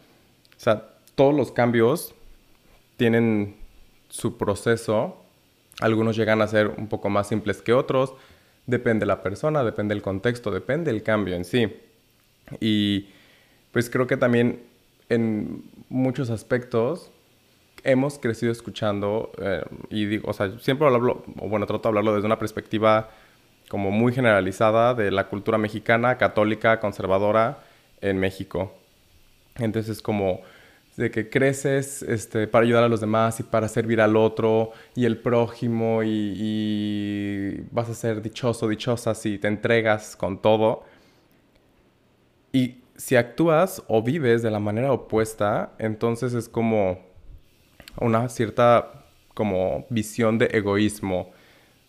o 0.57 0.59
sea, 0.59 0.87
todos 1.13 1.35
los 1.35 1.51
cambios 1.51 2.15
tienen 2.97 3.60
su 4.11 4.37
proceso. 4.37 5.17
Algunos 5.79 6.15
llegan 6.15 6.41
a 6.41 6.47
ser 6.47 6.67
un 6.67 6.87
poco 6.87 7.09
más 7.09 7.27
simples 7.27 7.61
que 7.61 7.73
otros. 7.73 8.13
Depende 8.67 9.01
de 9.01 9.07
la 9.07 9.23
persona, 9.23 9.63
depende 9.63 9.95
del 9.95 10.03
contexto, 10.03 10.51
depende 10.51 10.91
del 10.91 11.01
cambio 11.01 11.35
en 11.35 11.45
sí. 11.45 11.75
Y 12.59 13.07
pues 13.71 13.89
creo 13.89 14.05
que 14.05 14.17
también 14.17 14.61
en 15.09 15.63
muchos 15.89 16.29
aspectos 16.29 17.09
hemos 17.83 18.19
crecido 18.19 18.51
escuchando 18.51 19.31
eh, 19.41 19.63
y 19.89 20.05
digo, 20.05 20.29
o 20.29 20.33
sea, 20.33 20.59
siempre 20.59 20.85
hablo, 20.85 21.23
o 21.39 21.49
bueno, 21.49 21.65
trato 21.65 21.83
de 21.83 21.87
hablarlo 21.89 22.13
desde 22.13 22.27
una 22.27 22.37
perspectiva 22.37 23.09
como 23.69 23.89
muy 23.89 24.13
generalizada 24.13 24.93
de 24.93 25.09
la 25.09 25.29
cultura 25.29 25.57
mexicana, 25.57 26.17
católica, 26.17 26.79
conservadora 26.79 27.63
en 28.01 28.19
México. 28.19 28.73
Entonces, 29.55 30.01
como 30.01 30.41
de 31.01 31.09
que 31.09 31.29
creces 31.29 32.03
este, 32.03 32.47
para 32.47 32.63
ayudar 32.63 32.83
a 32.83 32.87
los 32.87 33.01
demás 33.01 33.39
y 33.39 33.43
para 33.43 33.67
servir 33.67 33.99
al 34.01 34.15
otro 34.15 34.71
y 34.95 35.05
el 35.05 35.17
prójimo 35.17 36.03
y, 36.03 37.65
vas 37.71 37.89
a 37.89 37.95
ser 37.95 38.21
dichoso, 38.21 38.67
dichosa 38.67 39.15
si 39.15 39.39
te 39.39 39.47
entregas 39.47 40.15
con 40.15 40.39
todo. 40.39 40.83
Y 42.53 42.83
si 42.95 43.15
actúas 43.15 43.81
o 43.87 44.03
vives 44.03 44.43
de 44.43 44.51
la 44.51 44.59
manera 44.59 44.91
opuesta, 44.91 45.73
entonces 45.79 46.35
es 46.35 46.47
como 46.47 46.99
una 47.99 48.29
cierta 48.29 49.05
como 49.33 49.87
visión 49.89 50.37
de 50.37 50.49
egoísmo, 50.53 51.31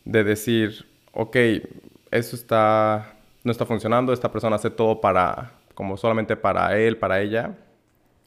de 0.06 0.24
decir, 0.24 0.86
ok, 1.12 1.36
eso 2.10 2.34
está, 2.34 3.14
no 3.44 3.52
está 3.52 3.66
funcionando, 3.66 4.12
esta 4.14 4.32
persona 4.32 4.56
hace 4.56 4.70
todo 4.70 5.02
para, 5.02 5.52
como 5.74 5.98
solamente 5.98 6.34
para 6.34 6.78
él, 6.78 6.96
para 6.96 7.20
ella, 7.20 7.54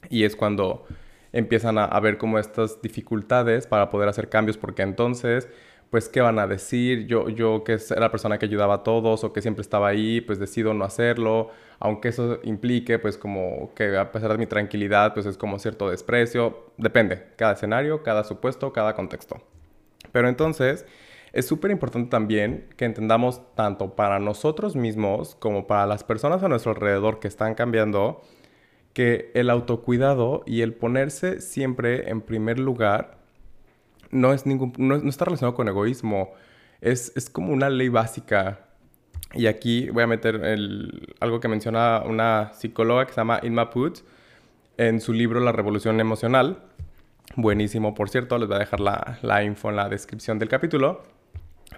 y 0.10 0.24
es 0.24 0.36
cuando 0.36 0.86
empiezan 1.32 1.78
a, 1.78 2.00
ver 2.00 2.18
como 2.18 2.40
estas 2.40 2.82
dificultades 2.82 3.68
para 3.68 3.90
poder 3.90 4.08
hacer 4.08 4.30
cambios, 4.30 4.58
porque 4.58 4.84
entonces, 4.84 5.50
pues, 5.90 6.08
¿qué 6.08 6.22
van 6.22 6.40
a 6.40 6.48
decir? 6.48 7.08
Yo, 7.08 7.28
yo 7.28 7.64
que 7.66 7.74
era 7.74 8.00
la 8.00 8.12
persona 8.12 8.38
que 8.38 8.46
ayudaba 8.46 8.76
a 8.76 8.84
todos 8.84 9.24
o 9.24 9.34
que 9.34 9.42
siempre 9.42 9.62
estaba 9.62 9.90
ahí, 9.90 10.22
pues 10.22 10.40
decido 10.40 10.74
no 10.74 10.86
hacerlo, 10.86 11.50
aunque 11.80 12.10
eso 12.10 12.40
implique, 12.44 13.00
pues, 13.00 13.18
como 13.18 13.74
que 13.76 13.98
a 13.98 14.12
pesar 14.14 14.32
de 14.32 14.38
mi 14.38 14.48
tranquilidad, 14.48 15.14
pues 15.14 15.26
es 15.26 15.38
como 15.38 15.60
cierto 15.60 15.90
desprecio, 15.90 16.72
depende, 16.78 17.24
cada 17.36 17.54
escenario, 17.54 18.02
cada 18.02 18.24
supuesto, 18.24 18.72
cada 18.72 18.96
contexto. 18.96 19.42
Pero 20.14 20.30
entonces, 20.30 20.86
es 21.36 21.46
súper 21.46 21.70
importante 21.70 22.10
también 22.10 22.70
que 22.78 22.86
entendamos 22.86 23.42
tanto 23.56 23.94
para 23.94 24.20
nosotros 24.20 24.78
mismos 24.78 25.36
como 25.36 25.68
para 25.68 25.86
las 25.86 26.06
personas 26.06 26.42
a 26.44 26.48
nuestro 26.48 26.72
alrededor 26.72 27.20
que 27.20 27.28
están 27.28 27.56
cambiando, 27.56 28.22
que 28.96 29.30
el 29.34 29.50
autocuidado 29.50 30.44
y 30.48 30.62
el 30.62 30.74
ponerse 30.74 31.42
siempre 31.42 32.10
en 32.10 32.22
primer 32.22 32.60
lugar 32.60 33.18
no, 34.10 34.32
es 34.32 34.46
ningún, 34.46 34.72
no, 34.78 34.96
está 34.96 35.26
relacionado 35.26 35.54
con 35.54 35.68
egoísmo. 35.68 36.32
Es, 36.80 37.12
es, 37.18 37.30
como 37.30 37.52
una 37.52 37.70
ley 37.70 37.90
básica. 37.90 38.62
Y 39.34 39.48
aquí 39.48 39.90
voy 39.90 40.04
a 40.04 40.08
meter 40.08 40.36
el, 40.46 41.14
algo 41.20 41.42
que 41.42 41.50
menciona 41.50 42.04
una 42.06 42.54
psicóloga 42.54 43.06
que 43.06 43.12
se 43.12 43.20
llama 43.20 43.42
Inma 43.44 43.70
Put 43.70 44.00
en 44.78 45.02
su 45.02 45.12
libro 45.12 45.42
La 45.42 45.52
Revolución 45.52 46.00
Emocional. 46.00 46.60
Buenísimo, 47.36 47.96
por 47.96 48.10
cierto, 48.10 48.38
les 48.38 48.48
voy 48.48 48.56
a 48.56 48.60
dejar 48.60 48.80
la, 48.80 49.20
la 49.24 49.44
info 49.44 49.72
en 49.72 49.76
la 49.76 49.90
descripción 49.90 50.40
del 50.40 50.48
capítulo. 50.48 51.04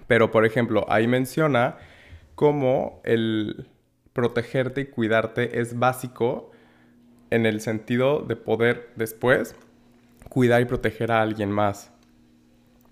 Pero, 0.06 0.30
por 0.30 0.46
ejemplo, 0.46 0.86
ahí 0.88 1.08
menciona 1.08 1.78
cómo 2.36 3.02
el 3.04 3.72
protegerte 4.14 4.82
y 4.82 4.86
cuidarte 4.86 5.60
es 5.60 5.80
básico 5.80 6.52
en 7.30 7.46
el 7.46 7.62
sentido 7.62 8.20
de 8.20 8.36
poder 8.36 8.90
después 8.96 9.56
cuidar 10.30 10.62
y 10.62 10.66
proteger 10.66 11.12
a 11.12 11.22
alguien 11.22 11.52
más. 11.52 11.92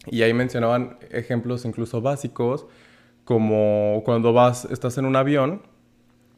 Y 0.07 0.21
ahí 0.21 0.33
mencionaban 0.33 0.97
ejemplos 1.11 1.65
incluso 1.65 2.01
básicos, 2.01 2.65
como 3.23 4.01
cuando 4.05 4.33
vas, 4.33 4.65
estás 4.65 4.97
en 4.97 5.05
un 5.05 5.15
avión 5.15 5.63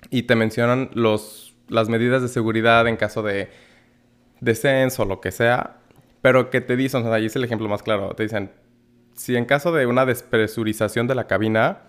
y 0.10 0.24
te 0.24 0.36
mencionan 0.36 0.89
los, 0.94 1.56
las 1.68 1.89
medidas 1.89 2.22
de 2.22 2.30
seguridad 2.30 2.88
en 2.88 2.96
caso 2.96 3.24
de 3.24 3.50
descenso 4.39 5.04
o 5.04 5.06
lo 5.06 5.20
que 5.20 5.32
sea, 5.32 5.77
pero 6.22 6.50
que 6.50 6.62
te 6.62 6.75
dicen, 6.77 7.01
o 7.01 7.04
sea, 7.06 7.16
ahí 7.16 7.25
es 7.25 7.36
el 7.36 7.44
ejemplo 7.44 7.68
más 7.68 7.84
claro, 7.84 8.13
te 8.16 8.24
dicen, 8.24 8.51
si 9.13 9.36
en 9.36 9.46
caso 9.46 9.72
de 9.72 9.86
una 9.86 10.06
despresurización 10.06 11.08
de 11.08 11.16
la 11.16 11.27
cabina, 11.27 11.80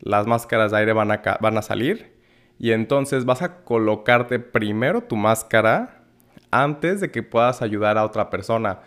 las 0.00 0.26
máscaras 0.26 0.72
de 0.72 0.78
aire 0.78 0.92
van 0.92 1.12
a, 1.12 1.22
van 1.40 1.58
a 1.58 1.62
salir 1.62 2.17
y 2.58 2.72
entonces 2.72 3.24
vas 3.24 3.42
a 3.42 3.62
colocarte 3.62 4.38
primero 4.40 5.02
tu 5.02 5.16
máscara 5.16 6.02
antes 6.50 7.00
de 7.00 7.10
que 7.10 7.22
puedas 7.22 7.62
ayudar 7.62 7.98
a 7.98 8.04
otra 8.04 8.30
persona. 8.30 8.80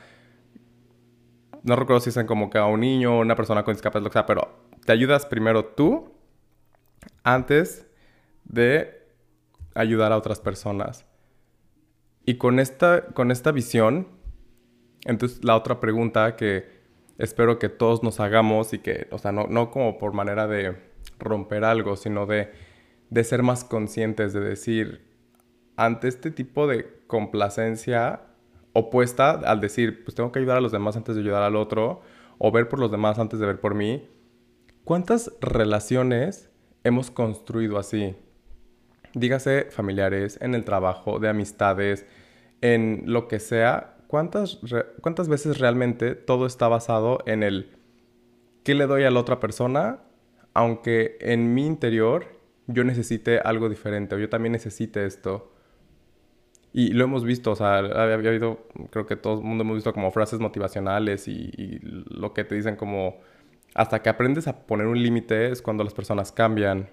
No 1.64 1.76
recuerdo 1.76 2.02
si 2.02 2.10
dicen 2.10 2.28
como 2.28 2.50
que 2.50 2.58
a 2.58 2.66
un 2.66 2.82
niño 2.82 3.18
o 3.18 3.22
una 3.22 3.36
persona 3.36 3.64
con 3.64 3.74
discapacidad, 3.74 4.12
sea, 4.12 4.26
pero 4.26 4.66
te 4.86 4.92
ayudas 4.92 5.26
primero 5.26 5.66
tú 5.66 6.12
antes 7.24 7.88
de 8.44 9.08
ayudar 9.74 10.12
a 10.12 10.18
otras 10.18 10.40
personas. 10.40 11.06
Y 12.26 12.36
con 12.36 12.60
esta, 12.60 13.06
con 13.08 13.32
esta 13.32 13.52
visión, 13.52 14.08
entonces 15.06 15.44
la 15.44 15.56
otra 15.56 15.80
pregunta 15.80 16.36
que 16.36 16.82
espero 17.18 17.58
que 17.58 17.70
todos 17.70 18.04
nos 18.04 18.20
hagamos 18.20 18.74
y 18.74 18.80
que, 18.80 19.08
o 19.12 19.18
sea, 19.18 19.32
no, 19.32 19.48
no 19.48 19.72
como 19.72 19.98
por 19.98 20.14
manera 20.14 20.48
de 20.48 20.76
romper 21.20 21.64
algo, 21.64 21.96
sino 21.96 22.26
de 22.26 22.52
de 23.12 23.24
ser 23.24 23.44
más 23.44 23.64
conscientes, 23.64 24.34
de 24.34 24.40
decir, 24.40 25.06
ante 25.76 26.08
este 26.08 26.32
tipo 26.32 26.66
de 26.66 27.04
complacencia 27.08 28.22
opuesta 28.74 29.32
al 29.32 29.60
decir, 29.60 30.04
pues 30.06 30.16
tengo 30.16 30.32
que 30.32 30.40
ayudar 30.40 30.58
a 30.58 30.62
los 30.62 30.72
demás 30.72 30.96
antes 30.96 31.16
de 31.16 31.22
ayudar 31.22 31.44
al 31.44 31.58
otro, 31.58 32.02
o 32.38 32.52
ver 32.52 32.70
por 32.70 32.80
los 32.80 32.90
demás 32.90 33.20
antes 33.20 33.40
de 33.40 33.46
ver 33.46 33.60
por 33.60 33.76
mí, 33.76 34.10
¿cuántas 34.86 35.32
relaciones 35.42 36.50
hemos 36.86 37.12
construido 37.12 37.78
así? 37.78 38.16
Dígase 39.14 39.68
familiares, 39.72 40.40
en 40.42 40.56
el 40.56 40.64
trabajo, 40.64 41.20
de 41.20 41.28
amistades, 41.28 42.06
en 42.62 43.04
lo 43.08 43.28
que 43.28 43.42
sea, 43.42 43.98
¿cuántas, 44.08 44.62
¿cuántas 45.02 45.28
veces 45.28 45.60
realmente 45.60 46.16
todo 46.16 46.46
está 46.46 46.70
basado 46.70 47.20
en 47.26 47.44
el 47.44 47.78
qué 48.64 48.74
le 48.74 48.88
doy 48.88 49.04
a 49.04 49.12
la 49.12 49.20
otra 49.20 49.42
persona, 49.42 50.00
aunque 50.54 51.18
en 51.20 51.54
mi 51.54 51.66
interior 51.66 52.41
yo 52.74 52.84
necesite 52.84 53.40
algo 53.40 53.70
diferente 53.70 54.16
o 54.16 54.20
yo 54.20 54.30
también 54.30 54.54
necesite 54.54 55.06
esto? 55.06 55.52
Y 56.74 56.94
lo 56.94 57.04
hemos 57.04 57.26
visto, 57.26 57.52
o 57.52 57.56
sea, 57.56 57.78
había 57.78 58.16
habido, 58.16 58.66
creo 58.92 59.06
que 59.06 59.18
todo 59.18 59.40
el 59.40 59.44
mundo 59.44 59.64
hemos 59.64 59.76
visto 59.76 59.94
como 59.94 60.12
frases 60.12 60.40
motivacionales 60.40 61.28
y, 61.28 61.52
y 61.58 61.80
lo 61.82 62.34
que 62.34 62.46
te 62.46 62.56
dicen 62.56 62.78
como, 62.78 63.20
hasta 63.74 64.02
que 64.02 64.10
aprendes 64.10 64.48
a 64.48 64.66
poner 64.66 64.88
un 64.88 65.02
límite 65.02 65.52
es 65.52 65.62
cuando 65.62 65.84
las 65.84 65.94
personas 65.94 66.32
cambian. 66.32 66.90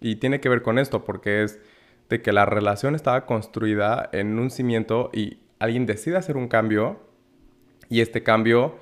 Y 0.00 0.16
tiene 0.16 0.40
que 0.40 0.48
ver 0.48 0.62
con 0.62 0.78
esto, 0.78 1.04
porque 1.04 1.44
es 1.44 1.60
de 2.08 2.20
que 2.20 2.32
la 2.32 2.44
relación 2.44 2.94
estaba 2.94 3.24
construida 3.24 4.10
en 4.12 4.38
un 4.38 4.50
cimiento 4.50 5.10
y 5.12 5.38
alguien 5.60 5.86
decide 5.86 6.16
hacer 6.16 6.36
un 6.36 6.48
cambio 6.48 7.00
y 7.88 8.00
este 8.00 8.22
cambio 8.22 8.76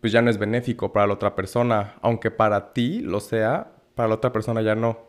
pues 0.00 0.12
ya 0.12 0.22
no 0.22 0.30
es 0.30 0.38
benéfico 0.38 0.92
para 0.92 1.06
la 1.06 1.14
otra 1.14 1.34
persona, 1.34 1.96
aunque 2.02 2.30
para 2.30 2.72
ti 2.72 3.00
lo 3.00 3.20
sea, 3.20 3.72
para 3.94 4.08
la 4.08 4.14
otra 4.16 4.32
persona 4.32 4.62
ya 4.62 4.74
no. 4.74 5.07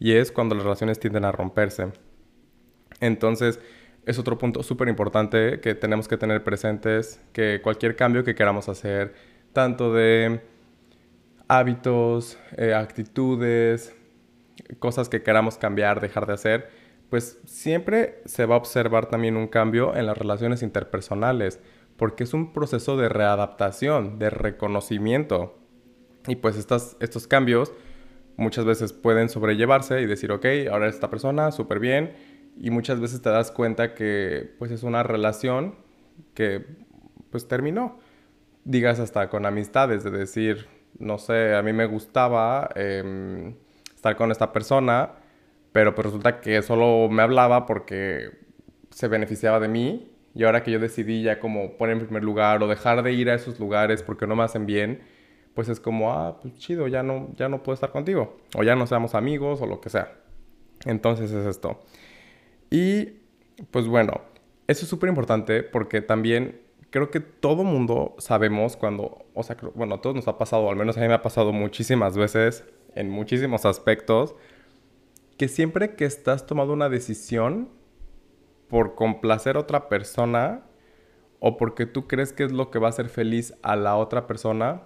Y 0.00 0.14
es 0.14 0.32
cuando 0.32 0.56
las 0.56 0.64
relaciones 0.64 0.98
tienden 0.98 1.24
a 1.24 1.30
romperse. 1.30 1.92
Entonces, 3.00 3.60
es 4.06 4.18
otro 4.18 4.38
punto 4.38 4.62
súper 4.62 4.88
importante 4.88 5.60
que 5.60 5.74
tenemos 5.74 6.08
que 6.08 6.16
tener 6.16 6.42
presentes, 6.42 7.20
que 7.32 7.60
cualquier 7.62 7.94
cambio 7.94 8.24
que 8.24 8.34
queramos 8.34 8.68
hacer, 8.68 9.14
tanto 9.52 9.92
de 9.92 10.40
hábitos, 11.48 12.38
eh, 12.56 12.74
actitudes, 12.74 13.94
cosas 14.78 15.08
que 15.08 15.22
queramos 15.22 15.58
cambiar, 15.58 16.00
dejar 16.00 16.26
de 16.26 16.32
hacer, 16.32 16.70
pues 17.10 17.38
siempre 17.44 18.22
se 18.24 18.46
va 18.46 18.54
a 18.54 18.58
observar 18.58 19.06
también 19.06 19.36
un 19.36 19.48
cambio 19.48 19.96
en 19.96 20.06
las 20.06 20.16
relaciones 20.16 20.62
interpersonales, 20.62 21.60
porque 21.96 22.24
es 22.24 22.32
un 22.32 22.52
proceso 22.52 22.96
de 22.96 23.08
readaptación, 23.08 24.18
de 24.18 24.30
reconocimiento. 24.30 25.58
Y 26.26 26.36
pues 26.36 26.56
estas, 26.56 26.96
estos 27.00 27.26
cambios 27.26 27.72
muchas 28.36 28.64
veces 28.64 28.92
pueden 28.92 29.28
sobrellevarse 29.28 30.00
y 30.00 30.06
decir, 30.06 30.32
ok, 30.32 30.46
ahora 30.70 30.88
esta 30.88 31.10
persona, 31.10 31.52
súper 31.52 31.78
bien, 31.78 32.12
y 32.58 32.70
muchas 32.70 33.00
veces 33.00 33.22
te 33.22 33.30
das 33.30 33.50
cuenta 33.50 33.94
que 33.94 34.54
pues 34.58 34.70
es 34.70 34.82
una 34.82 35.02
relación 35.02 35.76
que 36.34 36.64
pues 37.30 37.48
terminó. 37.48 37.98
Digas 38.64 39.00
hasta 39.00 39.28
con 39.30 39.46
amistades, 39.46 40.04
de 40.04 40.10
decir, 40.10 40.66
no 40.98 41.18
sé, 41.18 41.54
a 41.54 41.62
mí 41.62 41.72
me 41.72 41.86
gustaba 41.86 42.68
em, 42.74 43.54
estar 43.94 44.16
con 44.16 44.30
esta 44.30 44.52
persona, 44.52 45.12
pero 45.72 45.94
pues 45.94 46.06
resulta 46.06 46.40
que 46.40 46.62
solo 46.62 47.08
me 47.08 47.22
hablaba 47.22 47.66
porque 47.66 48.30
se 48.90 49.08
beneficiaba 49.08 49.60
de 49.60 49.68
mí 49.68 50.10
y 50.34 50.44
ahora 50.44 50.62
que 50.62 50.70
yo 50.70 50.78
decidí 50.78 51.22
ya 51.22 51.40
como 51.40 51.76
poner 51.76 51.96
en 51.96 52.04
primer 52.04 52.22
lugar 52.22 52.62
o 52.62 52.68
dejar 52.68 53.02
de 53.02 53.12
ir 53.12 53.30
a 53.30 53.34
esos 53.34 53.58
lugares 53.58 54.02
porque 54.02 54.26
no 54.26 54.36
me 54.36 54.42
hacen 54.42 54.66
bien, 54.66 55.00
pues 55.54 55.68
es 55.68 55.80
como, 55.80 56.12
ah, 56.12 56.40
pues 56.40 56.54
chido, 56.56 56.88
ya 56.88 57.02
no, 57.02 57.28
ya 57.36 57.48
no 57.48 57.62
puedo 57.62 57.74
estar 57.74 57.90
contigo 57.90 58.36
o 58.56 58.62
ya 58.62 58.76
no 58.76 58.86
seamos 58.86 59.14
amigos 59.14 59.60
o 59.60 59.66
lo 59.66 59.80
que 59.80 59.90
sea. 59.90 60.12
Entonces 60.84 61.30
es 61.32 61.46
esto. 61.46 61.80
Y 62.70 63.20
pues 63.70 63.86
bueno, 63.86 64.20
eso 64.66 64.84
es 64.84 64.88
súper 64.88 65.08
importante 65.08 65.62
porque 65.62 66.00
también 66.00 66.60
creo 66.90 67.10
que 67.10 67.20
todo 67.20 67.64
mundo 67.64 68.14
sabemos 68.18 68.76
cuando, 68.76 69.26
o 69.34 69.42
sea, 69.42 69.56
bueno, 69.74 69.96
a 69.96 70.00
todos 70.00 70.16
nos 70.16 70.28
ha 70.28 70.38
pasado, 70.38 70.70
al 70.70 70.76
menos 70.76 70.96
a 70.96 71.00
mí 71.00 71.08
me 71.08 71.14
ha 71.14 71.22
pasado 71.22 71.52
muchísimas 71.52 72.16
veces, 72.16 72.64
en 72.94 73.10
muchísimos 73.10 73.64
aspectos, 73.64 74.34
que 75.36 75.48
siempre 75.48 75.94
que 75.94 76.04
estás 76.04 76.46
tomando 76.46 76.72
una 76.72 76.88
decisión 76.88 77.70
por 78.68 78.94
complacer 78.94 79.56
a 79.56 79.60
otra 79.60 79.88
persona 79.88 80.62
o 81.38 81.56
porque 81.56 81.86
tú 81.86 82.06
crees 82.06 82.32
que 82.32 82.44
es 82.44 82.52
lo 82.52 82.70
que 82.70 82.78
va 82.78 82.88
a 82.88 82.90
hacer 82.90 83.08
feliz 83.08 83.54
a 83.62 83.76
la 83.76 83.96
otra 83.96 84.26
persona 84.26 84.82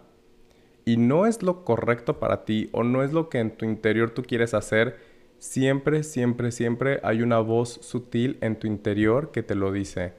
y 0.84 0.96
no 0.96 1.26
es 1.26 1.42
lo 1.42 1.64
correcto 1.64 2.18
para 2.18 2.44
ti 2.44 2.68
o 2.72 2.82
no 2.82 3.02
es 3.02 3.12
lo 3.12 3.28
que 3.28 3.38
en 3.38 3.56
tu 3.56 3.64
interior 3.64 4.10
tú 4.10 4.22
quieres 4.22 4.54
hacer, 4.54 4.98
Siempre, 5.44 6.04
siempre, 6.04 6.50
siempre 6.52 7.00
hay 7.02 7.20
una 7.20 7.38
voz 7.38 7.78
sutil 7.82 8.38
en 8.40 8.58
tu 8.58 8.66
interior 8.66 9.30
que 9.30 9.42
te 9.42 9.54
lo 9.54 9.72
dice. 9.72 10.14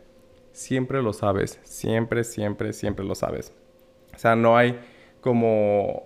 Siempre 0.52 1.02
lo 1.02 1.14
sabes, 1.14 1.60
siempre, 1.64 2.24
siempre, 2.24 2.74
siempre 2.74 3.04
lo 3.04 3.16
sabes. 3.16 3.52
O 4.14 4.20
sea, 4.20 4.36
no 4.36 4.56
hay 4.56 4.80
como, 5.22 6.04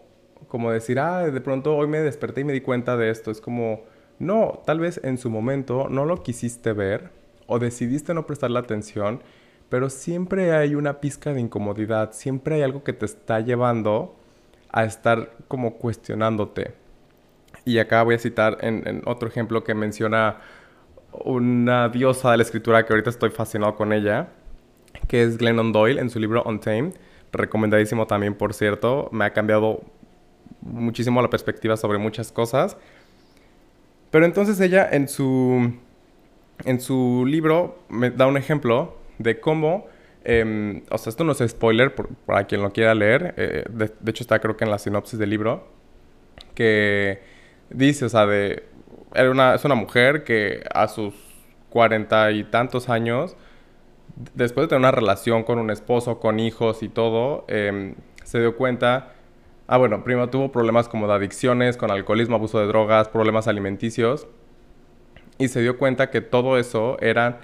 como 0.47 0.71
decir, 0.71 0.99
ah, 0.99 1.29
de 1.29 1.41
pronto 1.41 1.75
hoy 1.75 1.87
me 1.87 1.99
desperté 1.99 2.41
y 2.41 2.43
me 2.45 2.53
di 2.53 2.61
cuenta 2.61 2.95
de 2.95 3.09
esto. 3.09 3.29
Es 3.29 3.41
como, 3.41 3.81
no, 4.19 4.61
tal 4.65 4.79
vez 4.79 5.01
en 5.03 5.17
su 5.17 5.29
momento 5.29 5.89
no 5.89 6.05
lo 6.05 6.23
quisiste 6.23 6.71
ver 6.71 7.09
o 7.45 7.59
decidiste 7.59 8.13
no 8.13 8.25
prestarle 8.25 8.59
atención, 8.59 9.21
pero 9.67 9.89
siempre 9.89 10.53
hay 10.53 10.75
una 10.75 11.01
pizca 11.01 11.33
de 11.33 11.41
incomodidad, 11.41 12.13
siempre 12.13 12.55
hay 12.55 12.61
algo 12.61 12.85
que 12.85 12.93
te 12.93 13.05
está 13.05 13.41
llevando 13.41 14.15
a 14.71 14.83
estar 14.83 15.31
como 15.47 15.75
cuestionándote. 15.75 16.73
Y 17.65 17.79
acá 17.79 18.03
voy 18.03 18.15
a 18.15 18.19
citar 18.19 18.57
otro 19.05 19.27
ejemplo 19.27 19.63
que 19.63 19.73
menciona 19.73 20.37
una 21.11 21.89
diosa 21.89 22.31
de 22.31 22.37
la 22.37 22.43
escritura 22.43 22.85
que 22.85 22.93
ahorita 22.93 23.09
estoy 23.09 23.29
fascinado 23.31 23.75
con 23.75 23.93
ella, 23.93 24.29
que 25.07 25.23
es 25.23 25.37
Glennon 25.37 25.71
Doyle 25.71 25.99
en 25.99 26.09
su 26.09 26.19
libro 26.19 26.43
Untamed. 26.43 26.93
Recomendadísimo 27.31 28.07
también, 28.07 28.35
por 28.35 28.53
cierto. 28.53 29.09
Me 29.11 29.25
ha 29.25 29.33
cambiado 29.33 29.83
muchísimo 30.61 31.21
la 31.21 31.29
perspectiva 31.29 31.77
sobre 31.77 31.97
muchas 31.97 32.31
cosas. 32.31 32.77
Pero 34.11 34.25
entonces 34.25 34.59
ella 34.59 34.87
en 34.91 35.07
su, 35.07 35.73
en 36.65 36.81
su 36.81 37.25
libro 37.27 37.77
me 37.89 38.09
da 38.09 38.25
un 38.25 38.37
ejemplo 38.37 38.97
de 39.19 39.39
cómo, 39.39 39.87
em, 40.23 40.83
o 40.89 40.97
sea, 40.97 41.11
esto 41.11 41.23
no 41.23 41.31
es 41.31 41.39
spoiler 41.47 41.93
para 42.25 42.45
quien 42.45 42.61
lo 42.61 42.71
quiera 42.71 42.93
leer, 42.95 43.33
eh, 43.37 43.65
de, 43.69 43.91
hecho 44.11 44.23
está 44.23 44.39
creo 44.39 44.57
que 44.57 44.65
en 44.65 44.71
la 44.71 44.79
sinopsis 44.79 45.19
del 45.19 45.29
libro, 45.29 45.67
que 46.55 47.21
dice, 47.69 48.05
o 48.05 48.09
sea, 48.09 48.25
de... 48.25 48.63
Era 49.15 49.31
una, 49.31 49.55
es 49.55 49.65
una 49.65 49.75
mujer 49.75 50.23
que 50.23 50.63
a 50.73 50.87
sus 50.87 51.13
cuarenta 51.69 52.31
y 52.31 52.43
tantos 52.43 52.89
años, 52.89 53.35
después 54.35 54.65
de 54.65 54.69
tener 54.69 54.79
una 54.79 54.91
relación 54.91 55.43
con 55.43 55.57
un 55.59 55.71
esposo, 55.71 56.19
con 56.19 56.39
hijos 56.39 56.83
y 56.83 56.89
todo, 56.89 57.45
em, 57.47 57.95
se 58.23 58.39
dio 58.39 58.55
cuenta... 58.55 59.13
Ah, 59.67 59.77
bueno, 59.77 60.03
primero 60.03 60.29
tuvo 60.29 60.51
problemas 60.51 60.89
como 60.89 61.07
de 61.07 61.13
adicciones, 61.13 61.77
con 61.77 61.91
alcoholismo, 61.91 62.35
abuso 62.35 62.59
de 62.59 62.65
drogas, 62.65 63.07
problemas 63.07 63.47
alimenticios. 63.47 64.27
Y 65.37 65.47
se 65.49 65.61
dio 65.61 65.77
cuenta 65.77 66.09
que 66.09 66.21
todo 66.21 66.57
eso 66.57 66.97
era 67.01 67.39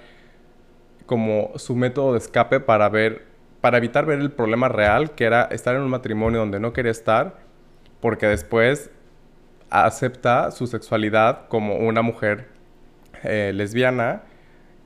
como 1.05 1.51
su 1.55 1.75
método 1.75 2.13
de 2.13 2.19
escape 2.19 2.59
para 2.59 2.89
ver, 2.89 3.25
para 3.61 3.77
evitar 3.77 4.05
ver 4.05 4.19
el 4.19 4.31
problema 4.31 4.69
real, 4.69 5.11
que 5.11 5.25
era 5.25 5.43
estar 5.45 5.75
en 5.75 5.81
un 5.81 5.89
matrimonio 5.89 6.39
donde 6.39 6.59
no 6.59 6.73
quería 6.73 6.91
estar, 6.91 7.37
porque 7.99 8.27
después 8.27 8.89
acepta 9.69 10.51
su 10.51 10.67
sexualidad 10.67 11.47
como 11.47 11.75
una 11.77 12.01
mujer 12.01 12.47
eh, 13.23 13.51
lesbiana 13.53 14.23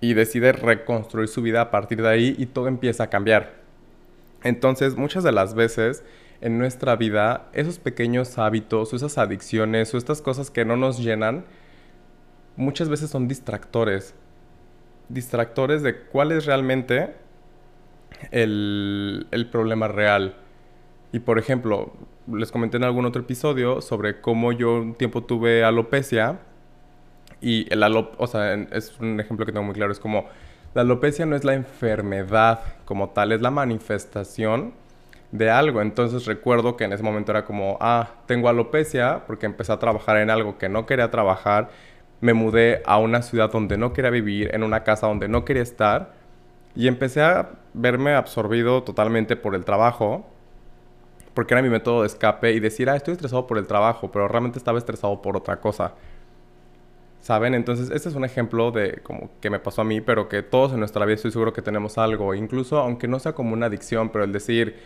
y 0.02 0.14
decide 0.14 0.52
reconstruir 0.54 1.28
su 1.28 1.42
vida 1.42 1.62
a 1.62 1.72
partir 1.72 2.02
de 2.02 2.10
ahí 2.10 2.36
y 2.38 2.46
todo 2.46 2.68
empieza 2.68 3.04
a 3.04 3.10
cambiar. 3.10 3.60
Entonces, 4.44 4.96
muchas 4.96 5.24
de 5.24 5.32
las 5.32 5.54
veces 5.54 6.04
en 6.42 6.58
nuestra 6.58 6.96
vida, 6.96 7.50
esos 7.54 7.80
pequeños 7.80 8.38
hábitos, 8.38 8.94
o 8.94 8.96
esas 8.96 9.18
adicciones, 9.18 9.94
o 9.94 9.98
estas 9.98 10.22
cosas 10.22 10.50
que 10.50 10.64
no 10.64 10.78
nos 10.78 11.00
llenan, 11.00 11.44
muchas 12.56 12.88
veces 12.88 13.10
son 13.10 13.28
distractores. 13.28 14.16
Distractores 15.10 15.84
de 15.84 16.02
cuál 16.04 16.32
es 16.32 16.46
realmente 16.46 17.16
el, 18.32 19.28
el 19.32 19.50
problema 19.50 19.88
real. 19.88 20.36
Y 21.12 21.20
por 21.20 21.40
ejemplo, 21.40 21.94
les 22.28 22.52
comenté 22.52 22.78
en 22.78 22.84
algún 22.84 23.06
otro 23.06 23.22
episodio 23.22 23.82
sobre 23.82 24.22
cómo 24.22 24.52
yo 24.52 24.76
un 24.76 24.96
tiempo 24.96 25.24
tuve 25.24 25.64
alopecia. 25.64 26.40
Y 27.42 27.72
el 27.74 27.84
alop 27.84 28.14
o 28.18 28.28
sea, 28.28 28.54
es 28.54 29.00
un 29.00 29.20
ejemplo 29.20 29.46
que 29.46 29.52
tengo 29.52 29.66
muy 29.66 29.74
claro. 29.74 29.92
Es 29.92 30.00
como, 30.00 30.26
la 30.74 30.82
alopecia 30.82 31.26
no 31.26 31.36
es 31.36 31.44
la 31.44 31.54
enfermedad 31.54 32.62
como 32.86 33.10
tal, 33.10 33.32
es 33.32 33.42
la 33.42 33.52
manifestación 33.52 34.74
de 35.32 35.50
algo. 35.50 35.82
Entonces 35.82 36.26
recuerdo 36.26 36.78
que 36.78 36.84
en 36.84 36.94
ese 36.94 37.04
momento 37.04 37.32
era 37.32 37.46
como, 37.46 37.78
ah, 37.82 38.12
tengo 38.26 38.50
alopecia 38.50 39.24
porque 39.26 39.46
empecé 39.46 39.72
a 39.72 39.80
trabajar 39.80 40.18
en 40.18 40.30
algo 40.30 40.58
que 40.58 40.70
no 40.70 40.86
quería 40.86 41.10
trabajar. 41.12 41.70
Me 42.22 42.34
mudé 42.34 42.82
a 42.86 42.98
una 42.98 43.22
ciudad 43.22 43.52
donde 43.52 43.78
no 43.78 43.94
quería 43.94 44.12
vivir, 44.12 44.54
en 44.54 44.64
una 44.64 44.84
casa 44.84 45.08
donde 45.08 45.28
no 45.28 45.46
quería 45.46 45.64
estar. 45.64 46.14
Y 46.76 46.88
empecé 46.88 47.22
a 47.22 47.50
verme 47.74 48.14
absorbido 48.14 48.84
totalmente 48.84 49.36
por 49.36 49.56
el 49.56 49.66
trabajo 49.66 50.26
porque 51.40 51.54
era 51.54 51.62
mi 51.62 51.70
método 51.70 52.02
de 52.02 52.08
escape 52.08 52.52
y 52.52 52.60
decir, 52.60 52.90
ah, 52.90 52.98
estoy 52.98 53.14
estresado 53.14 53.48
por 53.48 53.58
el 53.58 53.66
trabajo, 53.66 54.12
pero 54.12 54.28
realmente 54.28 54.58
estaba 54.58 54.78
estresado 54.78 55.22
por 55.22 55.38
otra 55.38 55.62
cosa. 55.62 55.94
¿Saben? 57.22 57.54
Entonces, 57.54 57.90
este 57.92 58.10
es 58.10 58.16
un 58.16 58.26
ejemplo 58.26 58.72
de 58.72 59.00
como 59.04 59.30
que 59.40 59.50
me 59.50 59.60
pasó 59.60 59.82
a 59.82 59.86
mí, 59.86 60.02
pero 60.02 60.28
que 60.28 60.44
todos 60.44 60.74
en 60.74 60.80
nuestra 60.80 61.06
vida 61.06 61.16
estoy 61.16 61.32
seguro 61.32 61.54
que 61.54 61.62
tenemos 61.62 61.98
algo, 61.98 62.34
incluso 62.34 62.80
aunque 62.80 63.08
no 63.08 63.20
sea 63.20 63.32
como 63.32 63.54
una 63.54 63.68
adicción, 63.68 64.10
pero 64.10 64.26
el 64.26 64.34
decir, 64.34 64.78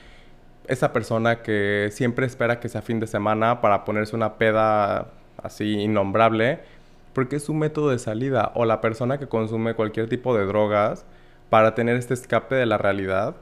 esa 0.68 0.94
persona 0.94 1.42
que 1.42 1.90
siempre 1.92 2.28
espera 2.28 2.60
que 2.60 2.70
sea 2.70 2.84
fin 2.84 3.00
de 3.00 3.08
semana 3.08 3.60
para 3.60 3.84
ponerse 3.84 4.16
una 4.16 4.38
peda 4.38 5.12
así 5.42 5.74
innombrable, 5.82 6.60
porque 7.14 7.38
es 7.38 7.44
su 7.44 7.54
método 7.54 7.90
de 7.90 8.00
salida, 8.00 8.52
o 8.56 8.66
la 8.66 8.82
persona 8.82 9.18
que 9.18 9.28
consume 9.28 9.76
cualquier 9.76 10.10
tipo 10.10 10.36
de 10.36 10.46
drogas, 10.46 11.06
para 11.50 11.76
tener 11.76 11.96
este 11.96 12.14
escape 12.14 12.56
de 12.56 12.66
la 12.66 12.78
realidad, 12.78 13.36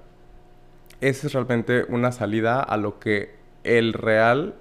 es 1.00 1.34
realmente 1.34 1.86
una 1.90 2.12
salida 2.12 2.62
a 2.62 2.78
lo 2.78 3.00
que 3.00 3.36
el 3.64 3.94
real 3.94 4.56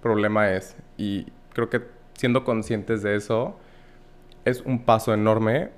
problema 0.00 0.50
es. 0.52 0.76
Y 0.96 1.26
creo 1.54 1.70
que 1.70 1.82
siendo 2.14 2.44
conscientes 2.44 3.02
de 3.02 3.16
eso 3.16 3.56
es 4.44 4.60
un 4.60 4.84
paso 4.84 5.14
enorme 5.14 5.70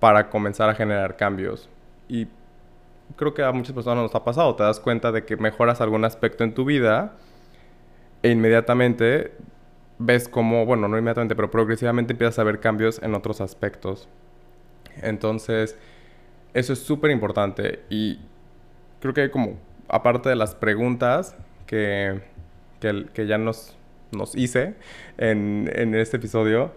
para 0.00 0.30
comenzar 0.30 0.68
a 0.70 0.74
generar 0.74 1.16
cambios. 1.16 1.68
Y 2.08 2.28
creo 3.16 3.34
que 3.34 3.42
a 3.42 3.52
muchas 3.52 3.74
personas 3.74 4.02
nos 4.02 4.14
ha 4.14 4.24
pasado. 4.24 4.54
Te 4.54 4.62
das 4.62 4.80
cuenta 4.80 5.12
de 5.12 5.24
que 5.24 5.36
mejoras 5.36 5.80
algún 5.80 6.04
aspecto 6.04 6.44
en 6.44 6.54
tu 6.54 6.64
vida 6.64 7.12
e 8.22 8.30
inmediatamente 8.30 9.32
ves 9.98 10.28
como, 10.28 10.66
bueno, 10.66 10.88
no 10.88 10.98
inmediatamente, 10.98 11.34
pero 11.36 11.50
progresivamente 11.50 12.12
empiezas 12.12 12.38
a 12.38 12.44
ver 12.44 12.60
cambios 12.60 13.00
en 13.02 13.14
otros 13.14 13.40
aspectos. 13.40 14.08
Entonces, 15.02 15.76
eso 16.52 16.72
es 16.72 16.78
súper 16.80 17.10
importante 17.10 17.80
y 17.90 18.20
creo 19.00 19.14
que 19.14 19.30
como, 19.30 19.58
aparte 19.88 20.28
de 20.28 20.36
las 20.36 20.54
preguntas 20.54 21.36
que, 21.66 22.20
que, 22.80 23.26
ya 23.26 23.38
nos, 23.38 23.76
nos 24.12 24.34
hice 24.36 24.74
en, 25.18 25.70
en 25.74 25.94
este 25.94 26.16
episodio, 26.18 26.72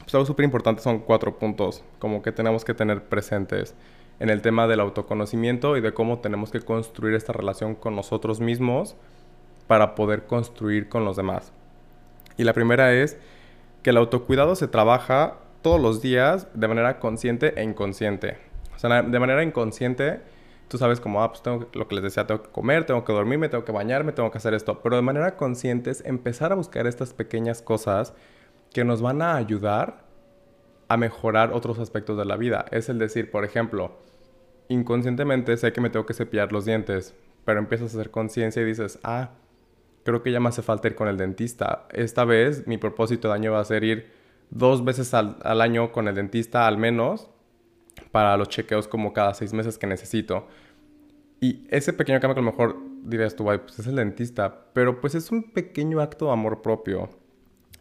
pues 0.00 0.14
algo 0.14 0.26
súper 0.26 0.44
importante 0.44 0.82
son 0.82 0.98
cuatro 1.00 1.38
puntos, 1.38 1.84
como 1.98 2.22
que 2.22 2.32
tenemos 2.32 2.64
que 2.64 2.74
tener 2.74 3.04
presentes 3.04 3.74
en 4.20 4.30
el 4.30 4.42
tema 4.42 4.66
del 4.66 4.80
autoconocimiento 4.80 5.76
y 5.76 5.80
de 5.80 5.92
cómo 5.92 6.18
tenemos 6.18 6.50
que 6.50 6.60
construir 6.60 7.14
esta 7.14 7.32
relación 7.32 7.74
con 7.74 7.96
nosotros 7.96 8.40
mismos 8.40 8.96
para 9.66 9.94
poder 9.94 10.26
construir 10.26 10.88
con 10.88 11.04
los 11.04 11.16
demás. 11.16 11.52
Y 12.36 12.44
la 12.44 12.52
primera 12.52 12.92
es 12.92 13.18
que 13.82 13.90
el 13.90 13.96
autocuidado 13.96 14.54
se 14.54 14.68
trabaja 14.68 15.38
todos 15.62 15.80
los 15.80 16.02
días 16.02 16.48
de 16.54 16.68
manera 16.68 16.98
consciente 16.98 17.54
e 17.60 17.62
inconsciente. 17.62 18.38
O 18.74 18.78
sea, 18.78 19.02
de 19.02 19.18
manera 19.18 19.42
inconsciente, 19.42 20.20
tú 20.68 20.78
sabes 20.78 21.00
como, 21.00 21.22
ah, 21.22 21.30
pues 21.30 21.42
tengo 21.42 21.68
lo 21.72 21.88
que 21.88 21.94
les 21.94 22.04
decía, 22.04 22.26
tengo 22.26 22.42
que 22.42 22.50
comer, 22.50 22.84
tengo 22.84 23.04
que 23.04 23.12
dormirme, 23.12 23.48
tengo 23.48 23.64
que 23.64 23.72
bañarme, 23.72 24.12
tengo 24.12 24.30
que 24.30 24.38
hacer 24.38 24.54
esto. 24.54 24.80
Pero 24.82 24.96
de 24.96 25.02
manera 25.02 25.36
consciente 25.36 25.90
es 25.90 26.04
empezar 26.04 26.52
a 26.52 26.54
buscar 26.54 26.86
estas 26.86 27.14
pequeñas 27.14 27.62
cosas 27.62 28.14
que 28.72 28.84
nos 28.84 29.00
van 29.00 29.22
a 29.22 29.36
ayudar 29.36 30.04
a 30.88 30.96
mejorar 30.96 31.52
otros 31.52 31.78
aspectos 31.78 32.18
de 32.18 32.24
la 32.24 32.36
vida. 32.36 32.66
Es 32.70 32.88
el 32.88 32.98
decir, 32.98 33.30
por 33.30 33.44
ejemplo, 33.44 33.96
inconscientemente 34.68 35.56
sé 35.56 35.72
que 35.72 35.80
me 35.80 35.90
tengo 35.90 36.06
que 36.06 36.14
cepillar 36.14 36.52
los 36.52 36.64
dientes, 36.64 37.14
pero 37.44 37.58
empiezas 37.60 37.94
a 37.94 38.00
hacer 38.00 38.10
conciencia 38.10 38.62
y 38.62 38.66
dices, 38.66 38.98
ah, 39.02 39.30
creo 40.04 40.22
que 40.22 40.30
ya 40.30 40.40
me 40.40 40.50
hace 40.50 40.62
falta 40.62 40.88
ir 40.88 40.94
con 40.94 41.08
el 41.08 41.16
dentista. 41.16 41.88
Esta 41.92 42.24
vez 42.24 42.66
mi 42.66 42.78
propósito 42.78 43.28
de 43.28 43.34
año 43.34 43.52
va 43.52 43.60
a 43.60 43.64
ser 43.64 43.84
ir 43.84 44.10
dos 44.50 44.84
veces 44.84 45.12
al, 45.14 45.60
año 45.60 45.90
con 45.90 46.06
el 46.06 46.14
dentista 46.14 46.66
al 46.66 46.78
menos 46.78 47.30
para 48.12 48.36
los 48.36 48.48
chequeos 48.48 48.86
como 48.86 49.12
cada 49.12 49.34
seis 49.34 49.52
meses 49.52 49.78
que 49.78 49.86
necesito. 49.86 50.46
Y 51.40 51.66
ese 51.70 51.92
pequeño 51.92 52.20
cambio 52.20 52.34
que 52.34 52.40
a 52.40 52.44
lo 52.44 52.50
mejor 52.50 52.76
dirías 53.02 53.34
tú, 53.34 53.44
pues 53.44 53.78
es 53.78 53.86
el 53.86 53.96
dentista, 53.96 54.66
pero 54.72 55.00
pues 55.00 55.14
es 55.14 55.30
un 55.30 55.52
pequeño 55.52 56.00
acto 56.00 56.26
de 56.26 56.32
amor 56.32 56.62
propio. 56.62 57.10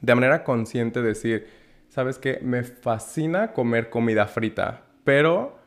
De 0.01 0.15
manera 0.15 0.43
consciente 0.43 1.01
decir, 1.01 1.47
¿sabes 1.89 2.19
qué? 2.19 2.39
Me 2.41 2.63
fascina 2.63 3.53
comer 3.53 3.89
comida 3.89 4.25
frita, 4.27 4.83
pero, 5.03 5.59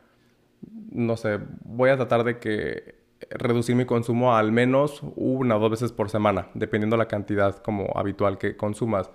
no 0.91 1.17
sé, 1.17 1.39
voy 1.63 1.89
a 1.89 1.95
tratar 1.95 2.23
de 2.23 2.37
que 2.37 2.96
reducir 3.29 3.75
mi 3.75 3.85
consumo 3.85 4.35
al 4.35 4.51
menos 4.51 5.01
una 5.15 5.57
o 5.57 5.59
dos 5.59 5.71
veces 5.71 5.91
por 5.91 6.09
semana, 6.09 6.49
dependiendo 6.53 6.97
la 6.97 7.07
cantidad 7.07 7.55
como 7.57 7.91
habitual 7.95 8.37
que 8.37 8.55
consumas. 8.57 9.09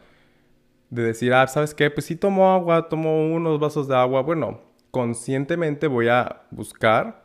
De 0.90 1.02
decir, 1.02 1.32
ah, 1.32 1.46
¿sabes 1.46 1.74
qué? 1.74 1.90
Pues 1.90 2.06
si 2.06 2.16
tomo 2.16 2.52
agua, 2.52 2.88
tomo 2.88 3.32
unos 3.32 3.58
vasos 3.58 3.88
de 3.88 3.96
agua. 3.96 4.22
Bueno, 4.22 4.60
conscientemente 4.90 5.86
voy 5.86 6.08
a 6.08 6.42
buscar 6.50 7.24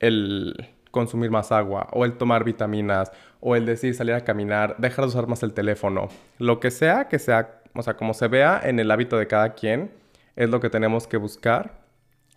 el 0.00 0.74
consumir 0.90 1.30
más 1.30 1.52
agua, 1.52 1.88
o 1.92 2.04
el 2.04 2.16
tomar 2.16 2.42
vitaminas, 2.42 3.12
o 3.40 3.54
el 3.54 3.66
decir 3.66 3.94
salir 3.94 4.14
a 4.14 4.24
caminar, 4.24 4.76
dejar 4.78 5.04
de 5.04 5.10
usar 5.10 5.26
más 5.26 5.42
el 5.42 5.52
teléfono. 5.52 6.08
Lo 6.38 6.58
que 6.58 6.70
sea 6.70 7.08
que 7.08 7.18
sea, 7.18 7.60
o 7.74 7.82
sea, 7.82 7.96
como 7.96 8.14
se 8.14 8.28
vea 8.28 8.60
en 8.64 8.80
el 8.80 8.90
hábito 8.90 9.18
de 9.18 9.26
cada 9.26 9.52
quien, 9.54 9.92
es 10.36 10.48
lo 10.48 10.58
que 10.58 10.70
tenemos 10.70 11.06
que 11.06 11.18
buscar 11.18 11.80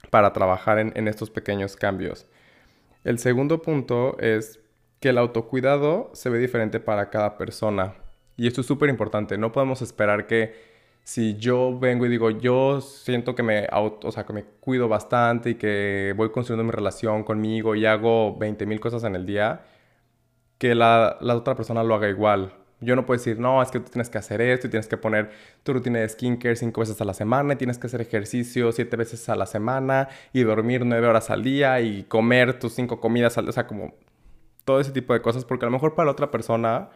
para 0.10 0.34
trabajar 0.34 0.78
en 0.80 1.08
estos 1.08 1.30
pequeños 1.30 1.76
cambios. 1.76 2.28
El 3.04 3.20
segundo 3.20 3.62
punto 3.62 4.18
es 4.20 4.60
que 5.00 5.10
el 5.10 5.18
autocuidado 5.18 6.12
se 6.14 6.30
ve 6.30 6.40
diferente 6.40 6.80
para 6.80 7.10
cada 7.10 7.38
persona. 7.38 7.96
Y 8.36 8.48
esto 8.48 8.62
es 8.62 8.68
súper 8.68 8.90
importante. 8.90 9.38
No 9.38 9.52
podemos 9.52 9.82
esperar 9.82 10.28
que 10.28 10.54
si 11.04 11.38
yo 11.38 11.78
vengo 11.80 12.06
y 12.06 12.10
digo, 12.10 12.30
yo 12.30 12.82
siento 12.82 13.36
que 13.36 13.44
me, 13.44 13.68
auto, 13.72 14.10
o 14.10 14.12
sea, 14.12 14.26
que 14.26 14.34
me 14.34 14.44
cuido 14.44 14.88
bastante 14.88 15.52
y 15.52 15.56
que 15.56 16.14
voy 16.16 16.32
construyendo 16.32 16.64
mi 16.64 16.72
relación 16.72 17.24
conmigo 17.24 17.76
y 17.76 17.86
hago 17.86 18.38
20 18.38 18.66
mil 18.66 18.80
cosas 18.80 19.04
en 19.04 19.16
el 19.16 19.26
día, 19.26 19.62
que 20.58 20.76
la, 20.76 21.18
la 21.22 21.36
otra 21.36 21.56
persona 21.56 21.84
lo 21.84 21.96
haga 21.96 22.10
igual. 22.10 22.54
Yo 22.82 22.96
no 22.96 23.06
puedo 23.06 23.18
decir, 23.18 23.40
no, 23.40 23.62
es 23.62 23.72
que 23.72 23.80
tú 23.80 23.92
tienes 23.92 24.10
que 24.10 24.18
hacer 24.18 24.40
esto 24.42 24.68
y 24.68 24.70
tienes 24.70 24.88
que 24.88 24.98
poner 24.98 25.32
tu 25.64 25.74
rutina 25.74 26.00
de 26.00 26.08
skincare 26.08 26.56
cinco 26.56 26.82
veces 26.82 27.00
a 27.02 27.06
la 27.06 27.14
semana 27.14 27.54
y 27.54 27.56
tienes 27.58 27.78
que 27.78 27.88
hacer 27.88 28.02
ejercicio 28.02 28.72
siete 28.72 28.96
veces 28.96 29.28
a 29.28 29.36
la 29.36 29.46
semana 29.46 30.08
y 30.32 30.44
dormir 30.44 30.86
nueve 30.86 31.08
horas 31.08 31.30
al 31.30 31.44
día 31.44 31.82
y 31.82 32.04
comer 32.04 32.58
tus 32.58 32.74
cinco 32.74 33.02
comidas 33.02 33.38
al 33.38 33.46
día. 33.46 33.50
O 33.50 33.54
sea, 33.54 33.68
como 33.68 33.94
todo 34.64 34.80
ese 34.80 34.92
tipo 34.92 35.14
de 35.14 35.22
cosas, 35.22 35.46
porque 35.46 35.66
a 35.66 35.68
lo 35.68 35.72
mejor 35.72 35.96
para 35.96 36.06
la 36.06 36.12
otra 36.14 36.32
persona 36.32 36.90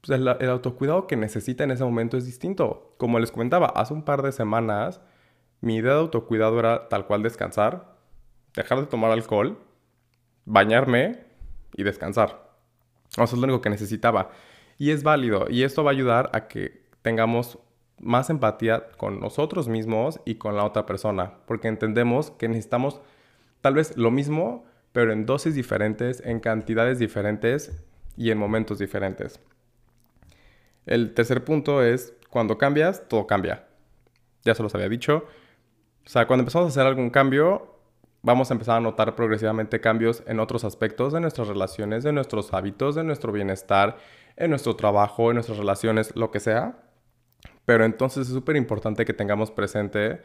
pues 0.00 0.18
el, 0.18 0.28
el 0.28 0.50
autocuidado 0.50 1.06
que 1.06 1.16
necesita 1.16 1.64
en 1.64 1.72
ese 1.72 1.84
momento 1.84 2.16
es 2.16 2.24
distinto. 2.24 2.94
Como 2.96 3.18
les 3.18 3.30
comentaba, 3.30 3.66
hace 3.66 3.92
un 3.92 4.02
par 4.02 4.22
de 4.22 4.32
semanas 4.32 5.00
mi 5.60 5.76
idea 5.76 5.94
de 5.94 6.00
autocuidado 6.00 6.58
era 6.58 6.88
tal 6.88 7.06
cual 7.06 7.22
descansar, 7.22 7.96
dejar 8.54 8.80
de 8.80 8.86
tomar 8.86 9.10
alcohol, 9.10 9.58
bañarme 10.44 11.24
y 11.74 11.82
descansar. 11.82 12.46
Eso 13.10 13.24
es 13.24 13.32
lo 13.32 13.44
único 13.44 13.60
que 13.60 13.70
necesitaba. 13.70 14.30
Y 14.78 14.90
es 14.90 15.02
válido 15.02 15.46
y 15.48 15.62
esto 15.62 15.84
va 15.84 15.90
a 15.90 15.94
ayudar 15.94 16.30
a 16.32 16.48
que 16.48 16.82
tengamos 17.02 17.58
más 17.98 18.28
empatía 18.30 18.88
con 18.96 19.20
nosotros 19.20 19.68
mismos 19.68 20.20
y 20.24 20.34
con 20.34 20.56
la 20.56 20.64
otra 20.64 20.84
persona, 20.86 21.34
porque 21.46 21.68
entendemos 21.68 22.30
que 22.30 22.48
necesitamos 22.48 23.00
tal 23.62 23.74
vez 23.74 23.96
lo 23.96 24.10
mismo, 24.10 24.64
pero 24.92 25.12
en 25.12 25.26
dosis 25.26 25.54
diferentes, 25.54 26.22
en 26.24 26.40
cantidades 26.40 26.98
diferentes 26.98 27.82
y 28.16 28.30
en 28.30 28.38
momentos 28.38 28.78
diferentes. 28.78 29.40
El 30.84 31.14
tercer 31.14 31.44
punto 31.44 31.82
es, 31.82 32.14
cuando 32.30 32.58
cambias, 32.58 33.08
todo 33.08 33.26
cambia. 33.26 33.66
Ya 34.44 34.54
se 34.54 34.62
los 34.62 34.74
había 34.74 34.88
dicho. 34.88 35.24
O 36.04 36.08
sea, 36.08 36.26
cuando 36.26 36.42
empezamos 36.42 36.66
a 36.66 36.68
hacer 36.68 36.86
algún 36.86 37.10
cambio, 37.10 37.74
vamos 38.22 38.50
a 38.50 38.54
empezar 38.54 38.76
a 38.76 38.80
notar 38.80 39.16
progresivamente 39.16 39.80
cambios 39.80 40.22
en 40.26 40.38
otros 40.38 40.64
aspectos 40.64 41.12
de 41.12 41.20
nuestras 41.20 41.48
relaciones, 41.48 42.04
de 42.04 42.12
nuestros 42.12 42.54
hábitos, 42.54 42.94
de 42.94 43.04
nuestro 43.04 43.32
bienestar, 43.32 43.98
en 44.36 44.50
nuestro 44.50 44.76
trabajo, 44.76 45.30
en 45.30 45.36
nuestras 45.36 45.58
relaciones, 45.58 46.14
lo 46.14 46.30
que 46.30 46.40
sea. 46.40 46.82
Pero 47.64 47.84
entonces 47.84 48.28
es 48.28 48.34
súper 48.34 48.56
importante 48.56 49.04
que 49.04 49.12
tengamos 49.12 49.50
presente 49.50 50.22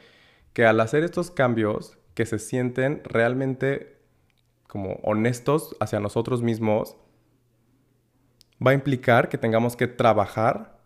que 0.53 0.65
al 0.65 0.79
hacer 0.79 1.03
estos 1.03 1.31
cambios 1.31 1.97
que 2.13 2.25
se 2.25 2.39
sienten 2.39 3.01
realmente 3.03 4.01
como 4.67 4.99
honestos 5.03 5.75
hacia 5.79 5.99
nosotros 5.99 6.41
mismos, 6.41 6.95
va 8.65 8.71
a 8.71 8.73
implicar 8.73 9.27
que 9.27 9.37
tengamos 9.37 9.75
que 9.75 9.87
trabajar 9.87 10.79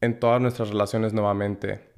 en 0.00 0.18
todas 0.18 0.40
nuestras 0.40 0.70
relaciones 0.70 1.12
nuevamente. 1.12 1.90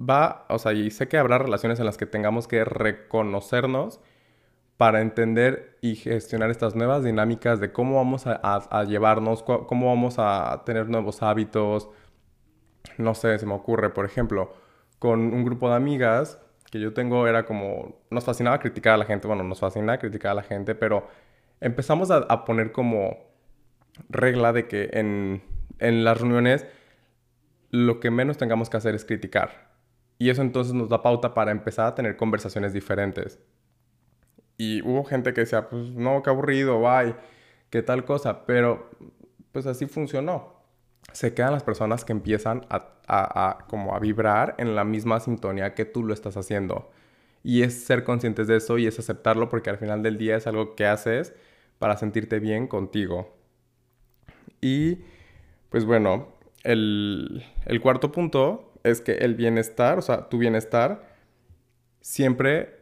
Va, 0.00 0.46
o 0.48 0.58
sea, 0.58 0.72
y 0.72 0.90
sé 0.90 1.08
que 1.08 1.18
habrá 1.18 1.38
relaciones 1.38 1.80
en 1.80 1.86
las 1.86 1.96
que 1.96 2.06
tengamos 2.06 2.46
que 2.46 2.64
reconocernos 2.64 4.00
para 4.78 5.02
entender 5.02 5.76
y 5.82 5.96
gestionar 5.96 6.50
estas 6.50 6.74
nuevas 6.74 7.04
dinámicas 7.04 7.60
de 7.60 7.72
cómo 7.72 7.96
vamos 7.96 8.24
a, 8.26 8.84
llevarnos, 8.84 9.42
cómo 9.42 9.88
vamos 9.88 10.14
a 10.18 10.62
tener 10.64 10.88
nuevos 10.88 11.20
hábitos. 11.22 11.90
No 12.96 13.14
sé, 13.14 13.38
se 13.38 13.44
me 13.44 13.54
ocurre, 13.54 13.90
por 13.90 14.06
ejemplo, 14.06 14.54
con 14.98 15.20
un 15.20 15.44
grupo 15.44 15.68
de 15.68 15.76
amigas 15.76 16.40
que 16.70 16.80
yo 16.80 16.94
tengo 16.94 17.26
era 17.26 17.44
como, 17.44 18.00
nos 18.10 18.24
fascinaba 18.24 18.60
criticar 18.60 18.94
a 18.94 18.98
la 18.98 19.04
gente, 19.04 19.26
bueno, 19.26 19.42
nos 19.42 19.58
fascina 19.60 19.98
criticar 19.98 20.32
a 20.32 20.34
la 20.34 20.42
gente, 20.42 20.74
pero 20.74 21.08
empezamos 21.60 22.10
a, 22.10 22.44
poner 22.44 22.72
como 22.72 23.18
regla 24.08 24.52
de 24.52 24.68
que 24.68 24.90
en 24.92 26.04
las 26.04 26.20
reuniones 26.20 26.66
lo 27.70 28.00
que 28.00 28.10
menos 28.10 28.38
tengamos 28.38 28.70
que 28.70 28.76
hacer 28.76 28.94
es 28.94 29.04
criticar. 29.04 29.68
Y 30.18 30.30
eso 30.30 30.42
entonces 30.42 30.74
nos 30.74 30.88
da 30.88 31.02
pauta 31.02 31.34
para 31.34 31.50
empezar 31.50 31.86
a 31.86 31.94
tener 31.94 32.16
conversaciones 32.16 32.72
diferentes. 32.72 33.40
Y 34.58 34.82
hubo 34.82 35.04
gente 35.04 35.32
que 35.32 35.42
decía, 35.42 35.70
pues 35.70 35.90
no, 35.92 36.22
qué 36.22 36.30
aburrido, 36.30 36.80
bye, 36.80 37.14
qué 37.70 37.80
tal 37.80 38.04
cosa. 38.04 38.44
Pero 38.44 38.90
pues 39.52 39.66
así 39.66 39.86
funcionó. 39.86 40.58
Se 41.12 41.32
quedan 41.32 41.52
las 41.52 41.62
personas 41.62 42.04
que 42.04 42.12
empiezan 42.12 42.66
a, 42.68 42.92
a, 43.06 43.66
como 43.68 43.94
a 43.94 44.00
vibrar 44.00 44.56
en 44.58 44.74
la 44.74 44.84
misma 44.84 45.20
sintonía 45.20 45.74
que 45.74 45.84
tú 45.84 46.04
lo 46.04 46.12
estás 46.12 46.36
haciendo. 46.36 46.90
Y 47.42 47.62
es 47.62 47.84
ser 47.84 48.04
conscientes 48.04 48.48
de 48.48 48.56
eso 48.56 48.78
y 48.78 48.86
es 48.86 48.98
aceptarlo 48.98 49.48
porque 49.48 49.70
al 49.70 49.78
final 49.78 50.02
del 50.02 50.18
día 50.18 50.36
es 50.36 50.46
algo 50.46 50.74
que 50.74 50.86
haces 50.86 51.34
para 51.78 51.96
sentirte 51.96 52.40
bien 52.40 52.66
contigo. 52.66 53.34
Y 54.60 54.98
pues 55.70 55.84
bueno, 55.84 56.28
el, 56.64 57.44
el 57.64 57.80
cuarto 57.80 58.10
punto 58.10 58.72
es 58.82 59.00
que 59.00 59.12
el 59.12 59.34
bienestar, 59.34 59.98
o 59.98 60.02
sea, 60.02 60.28
tu 60.28 60.38
bienestar 60.38 61.08
siempre 62.00 62.80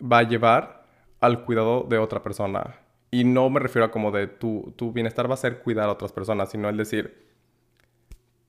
va 0.00 0.18
a 0.18 0.22
llevar 0.22 0.79
al 1.20 1.44
cuidado 1.44 1.86
de 1.88 1.98
otra 1.98 2.22
persona. 2.22 2.80
Y 3.10 3.24
no 3.24 3.50
me 3.50 3.60
refiero 3.60 3.86
a 3.86 3.90
como 3.90 4.10
de 4.10 4.26
tu, 4.26 4.72
tu 4.76 4.92
bienestar 4.92 5.28
va 5.28 5.34
a 5.34 5.38
ser 5.38 5.62
cuidar 5.62 5.88
a 5.88 5.92
otras 5.92 6.12
personas, 6.12 6.50
sino 6.50 6.68
el 6.68 6.76
decir, 6.76 7.28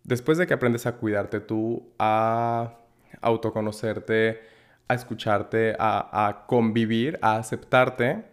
después 0.04 0.38
de 0.38 0.48
que 0.48 0.54
aprendes 0.54 0.86
a 0.86 0.98
cuidarte 0.98 1.40
tú, 1.40 1.92
a 1.98 2.78
autoconocerte, 3.22 4.42
a 4.88 4.94
escucharte, 4.94 5.76
a, 5.80 6.28
a 6.28 6.46
convivir, 6.46 7.18
a 7.22 7.38
aceptarte, 7.38 8.26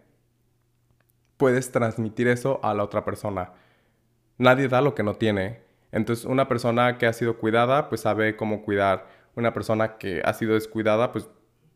puedes 1.37 1.73
transmitir 1.73 2.29
eso 2.29 2.61
a 2.63 2.75
la 2.75 2.85
otra 2.85 3.05
persona. 3.05 3.53
Nadie 4.37 4.69
da 4.69 4.81
lo 4.81 4.95
que 4.95 5.03
no 5.03 5.15
tiene. 5.15 5.63
Entonces, 5.93 6.27
una 6.27 6.49
persona 6.49 6.99
que 6.99 7.07
ha 7.07 7.13
sido 7.13 7.39
cuidada, 7.39 7.89
pues 7.89 8.03
sabe 8.03 8.37
cómo 8.37 8.63
cuidar. 8.63 9.07
Una 9.35 9.53
persona 9.55 9.97
que 9.99 10.21
ha 10.25 10.35
sido 10.35 10.55
descuidada, 10.55 11.13
pues 11.13 11.29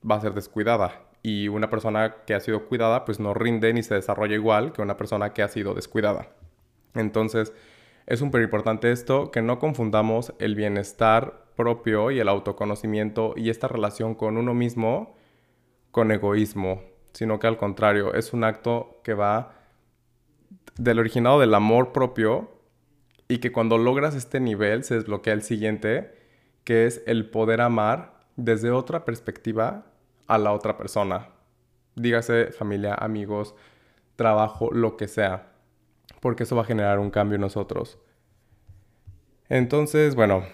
va 0.09 0.17
a 0.17 0.21
ser 0.21 0.35
descuidada. 0.35 1.01
Y 1.23 1.49
una 1.49 1.71
persona 1.71 2.17
que 2.27 2.35
ha 2.35 2.41
sido 2.41 2.67
cuidada, 2.67 3.05
pues 3.05 3.21
no 3.21 3.35
rinde 3.35 3.73
ni 3.73 3.83
se 3.83 3.95
desarrolla 3.95 4.35
igual 4.35 4.73
que 4.73 4.83
una 4.83 4.97
persona 4.97 5.33
que 5.33 5.43
ha 5.43 5.49
sido 5.49 5.75
descuidada. 5.75 6.29
Entonces, 6.95 7.53
es 8.07 8.19
súper 8.19 8.43
importante 8.43 8.91
esto, 8.91 9.31
que 9.31 9.43
no 9.43 9.59
confundamos 9.59 10.35
el 10.39 10.57
bienestar 10.57 11.47
propio 11.57 12.11
y 12.11 12.19
el 12.19 12.29
autoconocimiento 12.29 13.35
y 13.37 13.51
esta 13.51 13.69
relación 13.69 14.15
con 14.15 14.37
uno 14.37 14.55
mismo 14.55 15.15
con 15.91 16.11
egoísmo, 16.11 16.83
sino 17.13 17.39
que 17.39 17.47
al 17.47 17.59
contrario, 17.59 18.15
es 18.15 18.33
un 18.33 18.45
acto 18.45 19.01
que 19.05 19.15
va 19.15 19.55
del 20.77 20.99
originado 20.99 21.39
del 21.39 21.55
amor 21.55 21.93
propio 21.93 22.51
y 23.29 23.39
que 23.39 23.53
cuando 23.53 23.79
logras 23.79 24.15
este 24.15 24.41
nivel 24.41 24.85
se 24.85 24.95
desbloquea 24.95 25.35
el 25.35 25.43
siguiente, 25.43 26.15
que 26.65 26.87
es 26.87 27.03
el 27.07 27.29
poder 27.31 27.61
amar 27.61 28.21
desde 28.37 28.71
otra 28.71 29.05
perspectiva 29.05 29.92
a 30.27 30.39
la 30.39 30.53
otra 30.53 30.77
persona. 30.77 31.29
Dígase 31.95 32.53
familia, 32.53 32.95
amigos, 32.95 33.55
trabajo, 34.17 34.71
lo 34.73 34.97
que 34.97 35.09
sea. 35.09 35.53
Porque 36.21 36.45
eso 36.45 36.57
va 36.57 36.63
a 36.63 36.67
generar 36.67 36.99
un 36.99 37.11
cambio 37.11 37.37
en 37.37 37.43
nosotros. 37.43 37.99
Entonces, 39.49 40.15
bueno, 40.15 40.45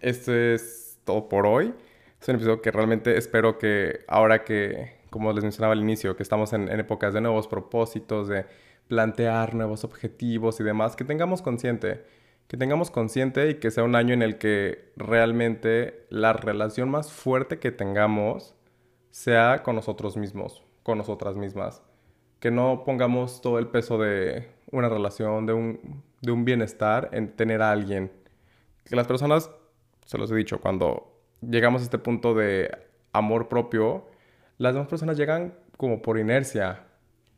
este 0.00 0.54
es 0.54 0.98
todo 1.04 1.28
por 1.28 1.46
hoy. 1.46 1.74
Es 2.20 2.28
un 2.28 2.36
episodio 2.36 2.62
que 2.62 2.70
realmente 2.70 3.16
espero 3.16 3.58
que 3.58 4.00
ahora 4.08 4.44
que, 4.44 4.98
como 5.10 5.32
les 5.32 5.44
mencionaba 5.44 5.72
al 5.72 5.80
inicio, 5.80 6.16
que 6.16 6.22
estamos 6.22 6.52
en, 6.52 6.68
en 6.68 6.80
épocas 6.80 7.14
de 7.14 7.20
nuevos 7.20 7.46
propósitos, 7.48 8.28
de 8.28 8.46
plantear 8.88 9.54
nuevos 9.54 9.84
objetivos 9.84 10.58
y 10.60 10.64
demás, 10.64 10.96
que 10.96 11.04
tengamos 11.04 11.42
consciente, 11.42 12.04
que 12.48 12.56
tengamos 12.56 12.90
consciente 12.90 13.50
y 13.50 13.54
que 13.56 13.70
sea 13.70 13.84
un 13.84 13.94
año 13.94 14.14
en 14.14 14.22
el 14.22 14.38
que 14.38 14.90
realmente 14.96 16.06
la 16.08 16.32
relación 16.32 16.90
más 16.90 17.12
fuerte 17.12 17.58
que 17.58 17.70
tengamos 17.70 18.54
sea 19.10 19.62
con 19.62 19.76
nosotros 19.76 20.16
mismos, 20.16 20.64
con 20.82 20.98
nosotras 20.98 21.36
mismas. 21.36 21.82
Que 22.40 22.50
no 22.50 22.84
pongamos 22.84 23.40
todo 23.40 23.58
el 23.58 23.66
peso 23.68 23.98
de 23.98 24.48
una 24.70 24.88
relación, 24.88 25.46
de 25.46 25.52
un, 25.52 26.02
de 26.20 26.32
un 26.32 26.44
bienestar 26.44 27.08
en 27.12 27.34
tener 27.34 27.62
a 27.62 27.72
alguien. 27.72 28.12
Que 28.84 28.96
las 28.96 29.06
personas, 29.06 29.50
se 30.06 30.18
los 30.18 30.30
he 30.30 30.36
dicho, 30.36 30.60
cuando 30.60 31.12
llegamos 31.40 31.82
a 31.82 31.84
este 31.84 31.98
punto 31.98 32.34
de 32.34 32.70
amor 33.12 33.48
propio, 33.48 34.06
las 34.58 34.74
demás 34.74 34.88
personas 34.88 35.16
llegan 35.16 35.54
como 35.76 36.02
por 36.02 36.18
inercia, 36.18 36.84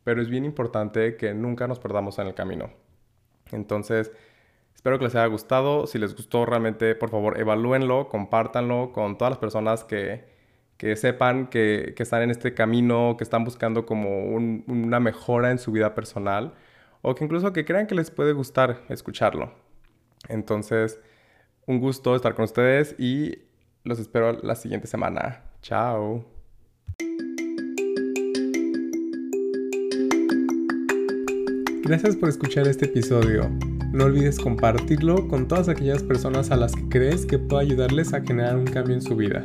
pero 0.03 0.21
es 0.21 0.29
bien 0.29 0.45
importante 0.45 1.17
que 1.17 1.33
nunca 1.33 1.67
nos 1.67 1.79
perdamos 1.79 2.17
en 2.19 2.27
el 2.27 2.33
camino. 2.33 2.71
Entonces, 3.51 4.11
espero 4.75 4.97
que 4.97 5.05
les 5.05 5.15
haya 5.15 5.27
gustado. 5.27 5.87
Si 5.87 5.99
les 5.99 6.15
gustó 6.15 6.45
realmente, 6.45 6.95
por 6.95 7.09
favor, 7.09 7.39
evalúenlo, 7.39 8.09
compártanlo 8.09 8.91
con 8.93 9.17
todas 9.17 9.31
las 9.31 9.39
personas 9.39 9.83
que, 9.83 10.30
que 10.81 10.95
sepan 10.95 11.45
que, 11.45 11.93
que, 11.95 12.01
están 12.01 12.23
en 12.23 12.31
este 12.31 12.55
camino, 12.55 13.13
que 13.15 13.23
están 13.23 13.43
buscando 13.43 13.85
como 13.85 14.25
una 14.25 14.99
mejora 14.99 15.51
en 15.51 15.59
su 15.59 15.71
vida 15.71 15.93
personal 15.93 16.55
o 17.03 17.13
que 17.13 17.23
incluso 17.23 17.53
que 17.53 17.65
crean 17.65 17.85
que 17.85 17.93
les 17.93 18.09
puede 18.09 18.33
gustar 18.33 18.81
escucharlo. 18.89 19.53
Entonces, 20.27 20.99
un 21.67 21.79
gusto 21.79 22.15
estar 22.15 22.33
con 22.33 22.45
ustedes 22.45 22.95
y 22.97 23.43
los 23.83 23.99
espero 23.99 24.33
la 24.41 24.55
siguiente 24.55 24.87
semana. 24.87 25.43
Chao. 25.61 26.25
Gracias 31.83 32.15
por 32.15 32.27
escuchar 32.27 32.67
este 32.67 32.85
episodio. 32.85 33.51
No 33.91 34.05
olvides 34.05 34.39
compartirlo 34.39 35.27
con 35.27 35.47
todas 35.47 35.69
aquellas 35.69 36.01
personas 36.01 36.49
a 36.49 36.55
las 36.55 36.73
que 36.73 36.89
crees 36.89 37.27
que 37.27 37.37
pueda 37.37 37.61
ayudarles 37.61 38.15
a 38.15 38.21
generar 38.21 38.55
un 38.55 38.65
cambio 38.65 38.95
en 38.95 39.03
su 39.03 39.15
vida. 39.15 39.43